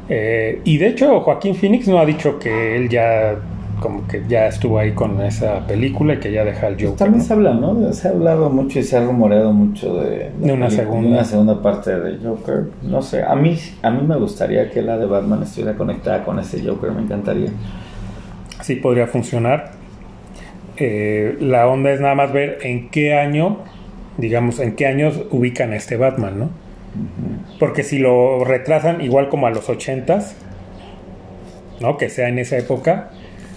[0.08, 3.36] Eh, y de hecho, Joaquín Phoenix no ha dicho que él ya,
[3.80, 6.96] como que ya estuvo ahí con esa película y que ya deja el Joker.
[6.96, 7.24] También ¿no?
[7.24, 7.92] se habla, ¿no?
[7.92, 11.08] Se ha hablado mucho y se ha rumoreado mucho de, De una segunda.
[11.08, 12.66] de una segunda parte de Joker.
[12.82, 16.38] No sé, a mí, a mí me gustaría que la de Batman estuviera conectada con
[16.38, 17.50] ese Joker, me encantaría.
[18.62, 19.72] Sí podría funcionar.
[20.78, 23.58] Eh, la onda es nada más ver en qué año,
[24.18, 26.65] digamos, en qué años ubican a este Batman, ¿no?
[27.58, 30.32] Porque si lo retrasan igual como a los 80s,
[31.80, 31.96] ¿no?
[31.96, 33.10] Que sea en esa época,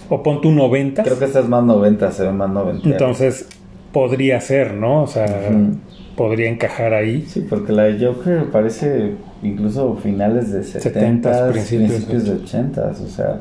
[0.08, 2.88] o pon tu 90 Creo que esta es más 90, se ve más 90.
[2.88, 3.48] entonces
[3.92, 5.02] podría ser, ¿no?
[5.02, 5.76] O sea, Ujú.
[6.16, 7.24] podría encajar ahí.
[7.26, 12.82] Sí, porque la de Joker parece incluso finales de 70, 70s, principios, principios de 80,
[13.02, 13.40] o sea,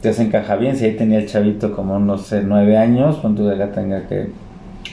[0.00, 0.76] te encaja bien.
[0.76, 4.28] Si ahí tenía el chavito como, no sé, 9 años, cuando ya tenga que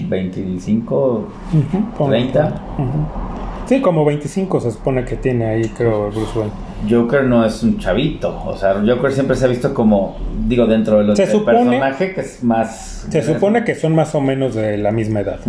[0.08, 2.46] 25, Ujú, pon- 30.
[2.78, 3.51] Ujú.
[3.72, 6.52] Sí, como 25 se supone que tiene ahí, creo, Bruce Wayne.
[6.90, 10.98] Joker no es un chavito, o sea, Joker siempre se ha visto como, digo, dentro
[10.98, 13.08] de los Se supone- personaje que es más...
[13.10, 15.40] Se supone que son más o menos de la misma edad.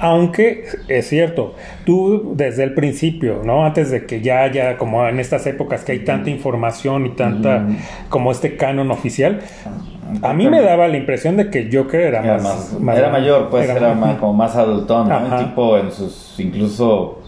[0.00, 1.54] Aunque es cierto,
[1.84, 3.64] tú desde el principio, ¿no?
[3.66, 7.66] Antes de que ya haya, como en estas épocas que hay tanta información y tanta,
[8.08, 9.40] como este canon oficial,
[10.22, 13.68] a mí me daba la impresión de que Joker era, Era, más, era mayor, pues
[13.68, 15.36] era, más- más, como más adultón, ¿no?
[15.38, 17.22] Tipo en sus incluso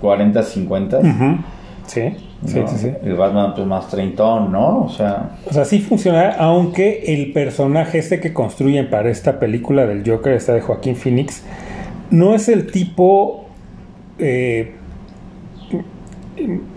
[0.00, 0.98] 40, 50.
[0.98, 1.38] Ujú.
[1.86, 2.68] Sí, sí, ¿no?
[2.68, 2.92] sí, sí.
[3.02, 4.84] El Batman pues más treintón, ¿no?
[4.84, 9.86] O sea, O sea, sí funciona, aunque el personaje este que construyen para esta película
[9.86, 11.42] del Joker, esta de Joaquín Phoenix,
[12.10, 13.46] no es el tipo...
[14.18, 14.74] eh,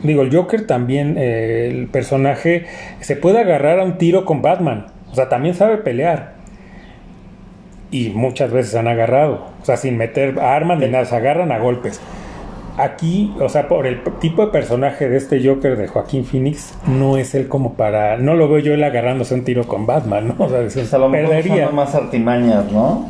[0.03, 2.65] digo, el Joker también, eh, el personaje
[3.01, 4.87] se puede agarrar a un tiro con Batman.
[5.11, 6.33] O sea, también sabe pelear.
[7.91, 9.47] Y muchas veces han agarrado.
[9.61, 11.99] O sea, sin meter armas ni nada, se agarran a golpes.
[12.77, 17.17] Aquí, o sea, por el tipo de personaje de este Joker de Joaquín Phoenix, no
[17.17, 18.17] es él como para.
[18.17, 20.45] No lo veo yo él agarrándose un tiro con Batman, ¿no?
[20.45, 21.67] O sea, se pues a lo perdería.
[21.67, 23.07] son más artimañas, ¿no?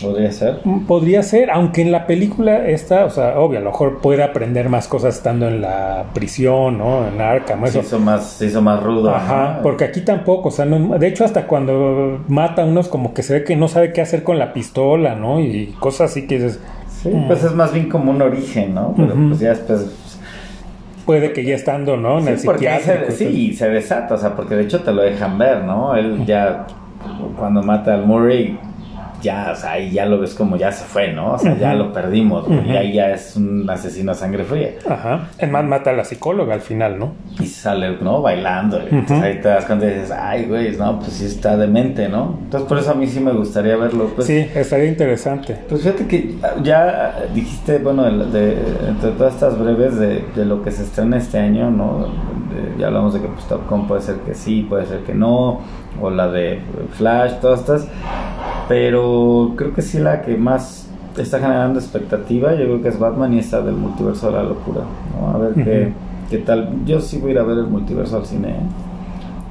[0.00, 0.58] Podría ser.
[0.64, 4.24] Mm, Podría ser, aunque en la película esta, o sea, obvio, a lo mejor puede
[4.24, 7.06] aprender más cosas estando en la prisión, ¿no?
[7.06, 7.80] En Arkham, Se eso.
[7.80, 9.14] hizo más, se hizo más rudo.
[9.14, 9.62] Ajá, ¿no?
[9.62, 13.22] porque aquí tampoco, o sea, no- de hecho hasta cuando mata a unos como que
[13.22, 15.38] se ve que no sabe qué hacer con la pistola, ¿no?
[15.40, 16.60] Y cosas así que dices,
[17.04, 18.92] Sí, pues es más bien como un origen, ¿no?
[18.96, 19.94] Pero pues ya después...
[21.06, 22.18] puede que ya estando, ¿no?
[22.18, 23.06] En el Sí, se, psiquiátrico.
[23.06, 23.16] todo.
[23.16, 25.94] sí, se desata, o sea, porque de hecho te lo dejan ver, ¿no?
[25.94, 26.66] Él ya
[27.38, 28.58] cuando mata al Murray,
[29.24, 31.32] ya, o sea, ahí ya lo ves como ya se fue, ¿no?
[31.32, 32.68] O sea, ya lo perdimos, güey, Ujú.
[32.72, 34.70] y ahí ya es un asesino a sangre fría.
[34.88, 35.28] Ajá.
[35.38, 37.12] Es más, mata a la psicóloga al final, ¿no?
[37.40, 38.22] Y sale, ¿no?
[38.22, 38.78] Bailando.
[38.78, 42.08] y Entonces ahí te das cuenta y dices, ay, güey, no, pues sí está demente,
[42.08, 42.38] ¿no?
[42.44, 44.10] Entonces por eso a mí sí me gustaría verlo.
[44.14, 45.56] Pues, sí, estaría interesante.
[45.68, 50.62] Pues fíjate que ya dijiste, bueno, de, de- entre todas estas breves de, de lo
[50.62, 52.08] que se estrena este año, ¿no?
[52.50, 55.14] De- ya hablamos de que pues, Top Gun puede ser que sí, puede ser que
[55.14, 55.60] no,
[56.00, 56.60] o la de
[56.96, 57.86] Flash, todas estas,
[58.68, 63.34] pero creo que sí la que más está generando expectativa, yo creo que es Batman
[63.34, 64.80] y esta del multiverso de la locura,
[65.20, 65.30] ¿no?
[65.34, 65.92] A ver qué, Ujú.
[66.30, 66.70] qué tal.
[66.84, 68.60] Yo sí voy a ir a ver el multiverso al cine, ¿eh?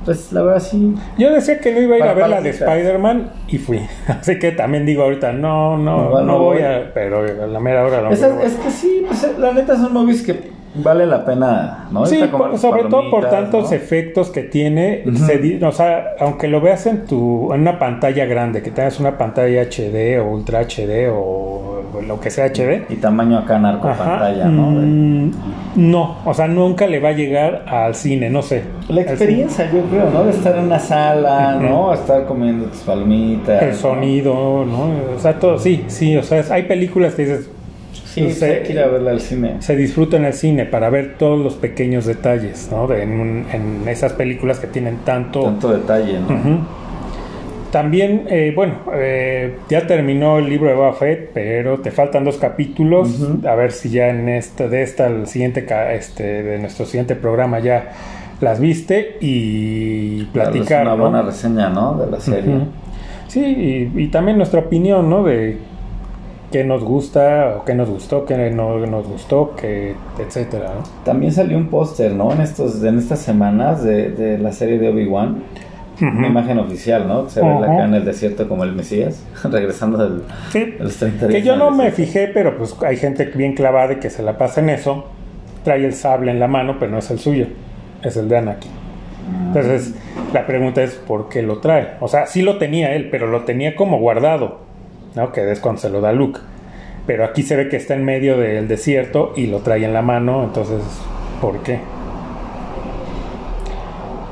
[0.03, 2.49] Pues la verdad sí, Yo decía que no iba a ir a ver la de.
[2.49, 3.79] Spider-Man y fui.
[4.09, 6.65] Así que también digo ahorita, no, no, No, no, voy voy.
[6.65, 6.91] a.
[6.93, 9.93] Pero a la mera hora lo a- es que sí, pues eh, la neta son
[9.93, 12.05] movies que vale la pena, ¿no?
[12.05, 13.75] Sí, por- sobre todo por tantos ¿no?
[13.75, 18.61] efectos que tiene, se o sea, aunque lo veas en tu en una pantalla grande,
[18.61, 23.37] que tengas una pantalla HD o Ultra HD o, lo que sea HD, Y tamaño
[23.37, 24.71] acá narco ajá, pantalla, ¿no?
[24.71, 25.31] Mm,
[25.75, 28.63] no, o sea, nunca le va a llegar al cine, no sé.
[28.89, 30.23] La experiencia, yo creo, ¿no?
[30.23, 31.57] De estar en una sala.
[31.61, 31.93] ¿no?
[31.93, 33.61] Estar comiendo tus palomitas.
[33.61, 33.75] El ¿no?
[33.75, 34.89] sonido, ¿no?
[35.15, 37.49] O sea, todo, sí, sí, o sea, es- hay películas que dices,
[38.13, 39.55] Sí, no sé, hay que ir a verla al cine.
[39.59, 42.85] se disfruta en el cine para ver todos los pequeños detalles, ¿no?
[42.87, 43.45] De- en,
[43.87, 45.41] esas películas que tienen tanto...
[45.43, 46.19] Tanto detalle.
[47.71, 52.37] También, eh, bueno, eh, ya terminó el libro de Boba Fett, pero te faltan dos
[52.37, 53.27] capítulos.
[53.47, 57.57] A ver si ya en esta, de esta, el siguiente, este, de nuestro siguiente programa
[57.57, 57.93] ya
[58.41, 60.85] las viste y platicar.
[60.85, 61.01] Darles una ¿no?
[61.01, 61.95] buena reseña, ¿no?
[61.95, 62.53] De la serie.
[63.27, 65.23] Sí, y, y también nuestra opinión, ¿no?
[65.23, 65.57] De
[66.53, 70.83] qué nos gusta o qué nos gustó, qué no nos gustó, qué, etcétera, ¿no?
[71.03, 72.31] También salió un póster, ¿no?
[72.31, 75.43] En estos, en estas semanas de, de la serie de Obi-Wan.
[76.01, 77.29] Una imagen oficial, ¿no?
[77.29, 77.63] Se ve Ajá.
[77.73, 80.59] acá en el desierto como el Mesías, regresando del, Sí.
[80.59, 83.53] de los 30 Que días yo del no me fijé, pero pues hay gente bien
[83.55, 85.05] clavada y que se la pasa en eso.
[85.63, 87.47] Trae el sable en la mano, pero no es el suyo,
[88.03, 88.71] es el de Anakin.
[89.47, 89.95] Entonces,
[90.33, 91.91] la pregunta es ¿por qué lo trae?
[92.01, 94.59] O sea, sí lo tenía él, pero lo tenía como guardado,
[95.15, 95.31] ¿no?
[95.31, 96.39] Que es cuando se lo da Luke.
[97.05, 100.01] Pero aquí se ve que está en medio del desierto y lo trae en la
[100.01, 100.81] mano, entonces,
[101.41, 101.79] ¿por qué?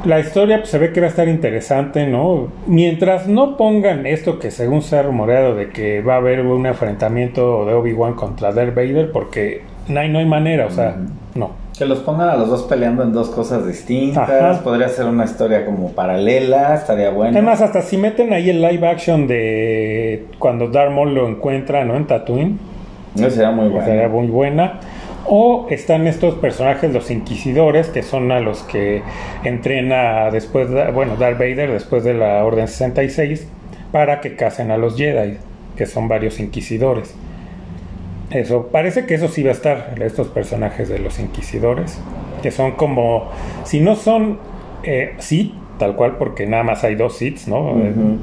[0.05, 2.47] La historia pues, se ve que va a estar interesante, ¿no?
[2.65, 6.65] Mientras no pongan esto que según se ha rumoreado de que va a haber un
[6.65, 10.95] enfrentamiento de Obi-Wan contra Darth Vader, porque no hay, no hay manera, o sea,
[11.35, 11.51] no.
[11.77, 14.29] Que los pongan a los dos peleando en dos cosas distintas.
[14.29, 14.61] Ajá.
[14.63, 17.31] Podría ser una historia como paralela, estaría bueno.
[17.37, 21.95] Además, hasta si meten ahí el live action de cuando Darth Maul lo encuentra, ¿no?
[21.95, 22.59] En Tatooine,
[23.15, 24.79] sería muy estaría muy buena.
[25.25, 29.01] O están estos personajes, los inquisidores, que son a los que
[29.43, 33.47] entrena después, de- bueno, Darth Vader después de la Orden 66,
[33.91, 35.37] para que casen a los Jedi,
[35.77, 37.15] que son varios inquisidores.
[38.33, 41.99] Eso, parece que eso sí va a estar, estos personajes de los inquisidores,
[42.41, 43.29] que son como,
[43.65, 44.39] si no son
[44.83, 47.71] eh, Sith, tal cual, porque nada más hay dos Siths, ¿no?
[47.71, 48.17] Ujú.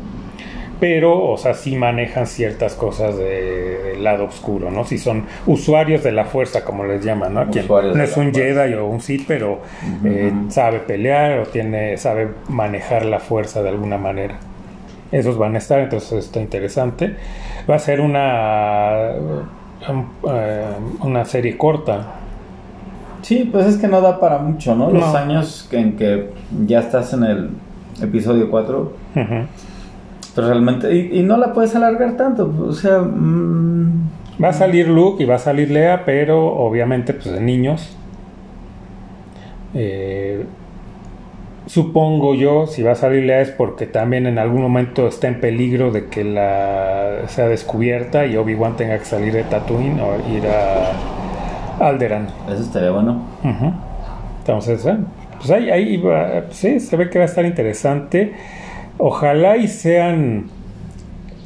[0.80, 4.84] pero, o sea, sí manejan ciertas cosas de- del lado oscuro, ¿no?
[4.84, 7.50] Si son usuarios de la fuerza, como les llaman, ¿no?
[7.50, 8.60] Quien no de es un fuerza.
[8.62, 9.58] Jedi o un Sith, pero
[10.04, 14.36] eh, sabe pelear o tiene, sabe manejar la fuerza de alguna manera.
[15.10, 17.16] Esos van a estar, entonces está interesante.
[17.68, 19.14] Va a ser una,
[20.28, 20.64] eh,
[21.02, 22.14] una serie corta.
[23.22, 24.90] Sí, pues es que no da para mucho, ¿no?
[24.90, 25.16] Los No.
[25.18, 26.30] años que- en que
[26.66, 27.50] ya estás en el
[28.00, 29.34] episodio 4, Ujú.
[30.34, 30.94] pero realmente...
[30.94, 33.00] Y, y no la puedes alargar tanto, o sea...
[33.00, 34.08] mm,
[34.42, 37.96] Va a salir Luke y va a salir Lea, pero obviamente pues de niños.
[39.74, 40.46] Eh,
[41.68, 45.40] supongo yo, si va a salir Lea es porque también en algún momento está en
[45.40, 50.46] peligro de que la sea descubierta y Obi-Wan tenga que salir de Tatooine o ir
[50.46, 52.28] a Alderan.
[52.50, 53.22] eso estaría bueno.
[53.44, 53.72] Ujú.
[54.40, 54.96] Entonces, eh,
[55.36, 58.32] pues ahí, ahí va, sí, se ve que va a estar interesante.
[58.96, 60.46] Ojalá y sean,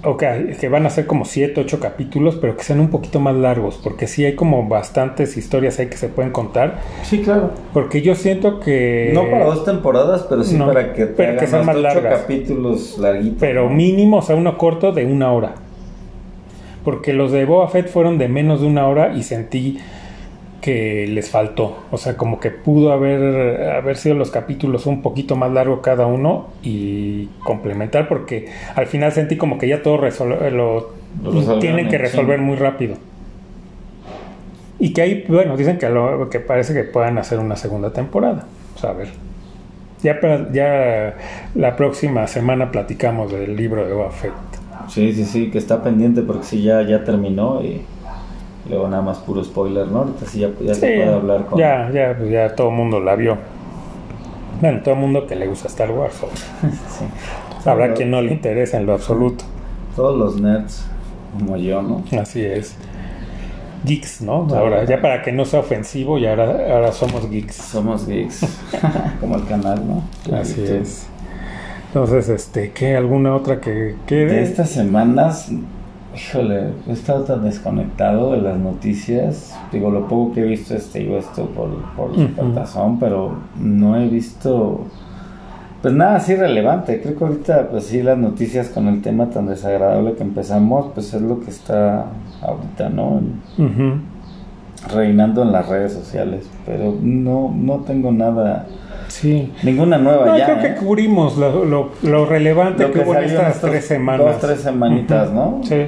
[0.04, 0.22] ok,
[0.58, 3.78] que van a ser como 7, 8 capítulos, pero que sean un poquito más largos,
[3.82, 6.80] porque sí hay como bastantes historias ahí que se pueden contar.
[7.02, 7.50] Sí, claro.
[7.72, 9.10] Porque yo siento que...
[9.14, 11.76] No para dos temporadas, pero sí no, para que te pero que hagan sean más
[11.76, 12.20] largas.
[12.20, 13.38] capítulos larguitos.
[13.40, 15.54] Pero mínimo, o sea, uno corto de una hora.
[16.84, 19.78] Porque los de Boba Fett fueron de menos de una hora y sentí
[20.62, 21.82] que les faltó.
[21.90, 26.06] O sea, como que pudo haber, haber sido los capítulos un poquito más largo cada
[26.06, 30.90] uno y complementar, porque al final sentí como que ya todo lo,
[31.22, 32.94] Lo tienen que resolver muy rápido.
[34.78, 38.46] Y que ahí, bueno, dicen que, lo- que parece que puedan hacer una segunda temporada.
[38.72, 39.08] Pues a ver.
[40.02, 40.18] Ya,
[40.52, 41.14] ya
[41.54, 44.32] la próxima semana platicamos del libro de Boba Fett.
[44.88, 47.82] Sí, sí, sí, que está pendiente porque sí, ya, ya terminó y
[48.68, 50.00] luego nada más puro spoiler, ¿no?
[50.00, 51.58] Ahorita sí ya, ya se puede hablar con...
[51.58, 53.36] ya, ya, pues ya todo el mundo la vio.
[54.60, 56.14] Bueno, todo el mundo que le gusta Star Wars.
[56.62, 57.04] Sí.
[57.68, 59.44] Habrá Pero quien no le interesa en lo absoluto.
[59.94, 60.84] Todos los nerds,
[61.38, 62.02] como yo, ¿no?
[62.20, 62.76] Así es.
[63.84, 64.46] Geeks, ¿no?
[64.54, 67.54] Ahora, ya para que no sea ofensivo, y ahora, ahora somos geeks.
[67.56, 68.46] Somos geeks,
[69.20, 70.36] como el canal, ¿no?
[70.36, 70.80] Así YouTube.
[70.82, 71.06] es.
[71.88, 72.96] Entonces, este, ¿qué?
[72.96, 74.26] ¿Alguna otra que quede?
[74.26, 75.50] De estas semanas,
[76.14, 79.56] híjole, he estado tan desconectado de las noticias.
[79.72, 82.14] Digo, lo poco que he visto es, te digo, esto por, por.
[82.14, 84.80] Supertazón, pero no he visto,
[85.80, 87.00] pues nada así relevante.
[87.00, 91.14] Creo que ahorita, pues sí, las noticias con el tema tan desagradable que empezamos, pues
[91.14, 92.06] es lo que está
[92.42, 93.20] ahorita, ¿no?
[94.92, 96.48] Reinando en las redes sociales.
[96.66, 98.66] Pero no, no tengo nada,
[99.12, 99.52] Sí.
[99.62, 100.46] ninguna nueva No, ya.
[100.46, 100.62] creo ¿eh?
[100.62, 104.26] que cubrimos lo, lo, lo relevante Lo que, que hubo en estas tres semanas.
[104.26, 105.60] dos, tres semanitas, ¿no?
[105.64, 105.84] Sí,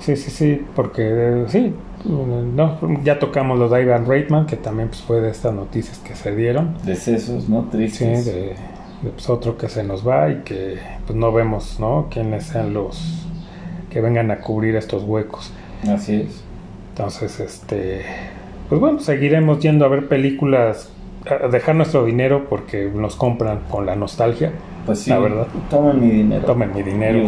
[0.00, 1.72] sí, sí, sí, porque eh, sí,
[2.04, 6.14] no, ya tocamos los de Ivan Reitman, que también pues, fue de estas noticias que
[6.14, 6.74] se dieron.
[6.84, 7.62] Decesos, ¿no?
[7.62, 8.26] Sí, Tristes.
[8.26, 12.08] de, de, pues, otro que se nos va y que pues no vemos, ¿no?
[12.10, 13.26] Quiénes sean los
[13.90, 15.50] que vengan a cubrir estos huecos.
[15.88, 16.44] Así es.
[16.90, 18.02] Entonces, este,
[18.68, 20.90] pues bueno, seguiremos yendo a ver películas,
[21.50, 24.52] dejar nuestro dinero porque nos compran con la nostalgia.
[24.86, 25.46] Pues sí, La verdad.
[25.70, 26.44] tomen mi dinero.
[26.46, 27.18] Tomen mi dinero.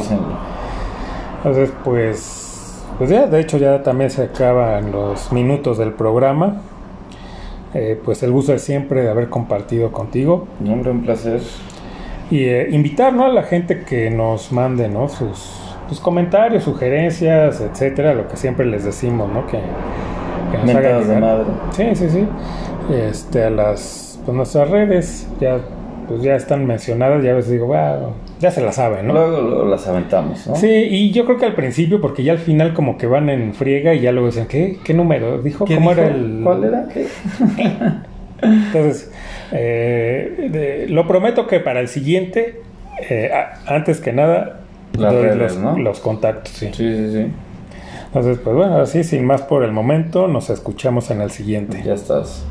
[1.38, 6.62] Entonces, pues, pues ya, de hecho ya también se acaban los minutos del programa.
[7.72, 11.41] Eh, pues el gusto de siempre de haber compartido contigo hombre, un placer.
[12.28, 13.26] y eh, invitar ¿no?
[13.26, 15.09] a la gente que nos mande ¿no?
[15.09, 15.49] sus,
[15.88, 19.47] sus comentarios, sugerencias, etcétera, lo que siempre les decimos, ¿no?
[19.47, 19.61] Que,
[20.51, 21.45] que nos hagan de madre.
[21.70, 22.26] Sí, sí, sí.
[22.89, 25.61] Este, a las pues, nuestras redes ya
[26.09, 29.12] pues ya están mencionadas, ya a veces digo, wow, ya se la saben, ¿no?
[29.14, 30.57] Luego, luego las aventamos, ¿no?
[30.57, 33.55] Sí, y yo creo que al principio, porque ya al final como que van en
[33.55, 35.41] friega y ya luego dicen, ¿qué, qué número?
[35.41, 36.03] Dijo, ¿Qué ¿cómo dijo?
[36.03, 36.41] era el...?
[36.43, 36.89] ¿Cuál era?
[36.93, 37.07] ¿Qué?
[38.43, 39.12] Entonces,
[39.53, 42.61] eh, de- lo prometo que para el siguiente,
[43.09, 44.61] eh, a- antes que nada,
[44.99, 45.78] Las redes, los, ¿no?
[45.78, 46.70] los contactos, sí.
[46.72, 47.26] Sí, sí, sí.
[48.07, 51.81] Entonces, pues bueno, así sin más por el momento, nos escuchamos en el siguiente.
[51.85, 52.45] Ya estás.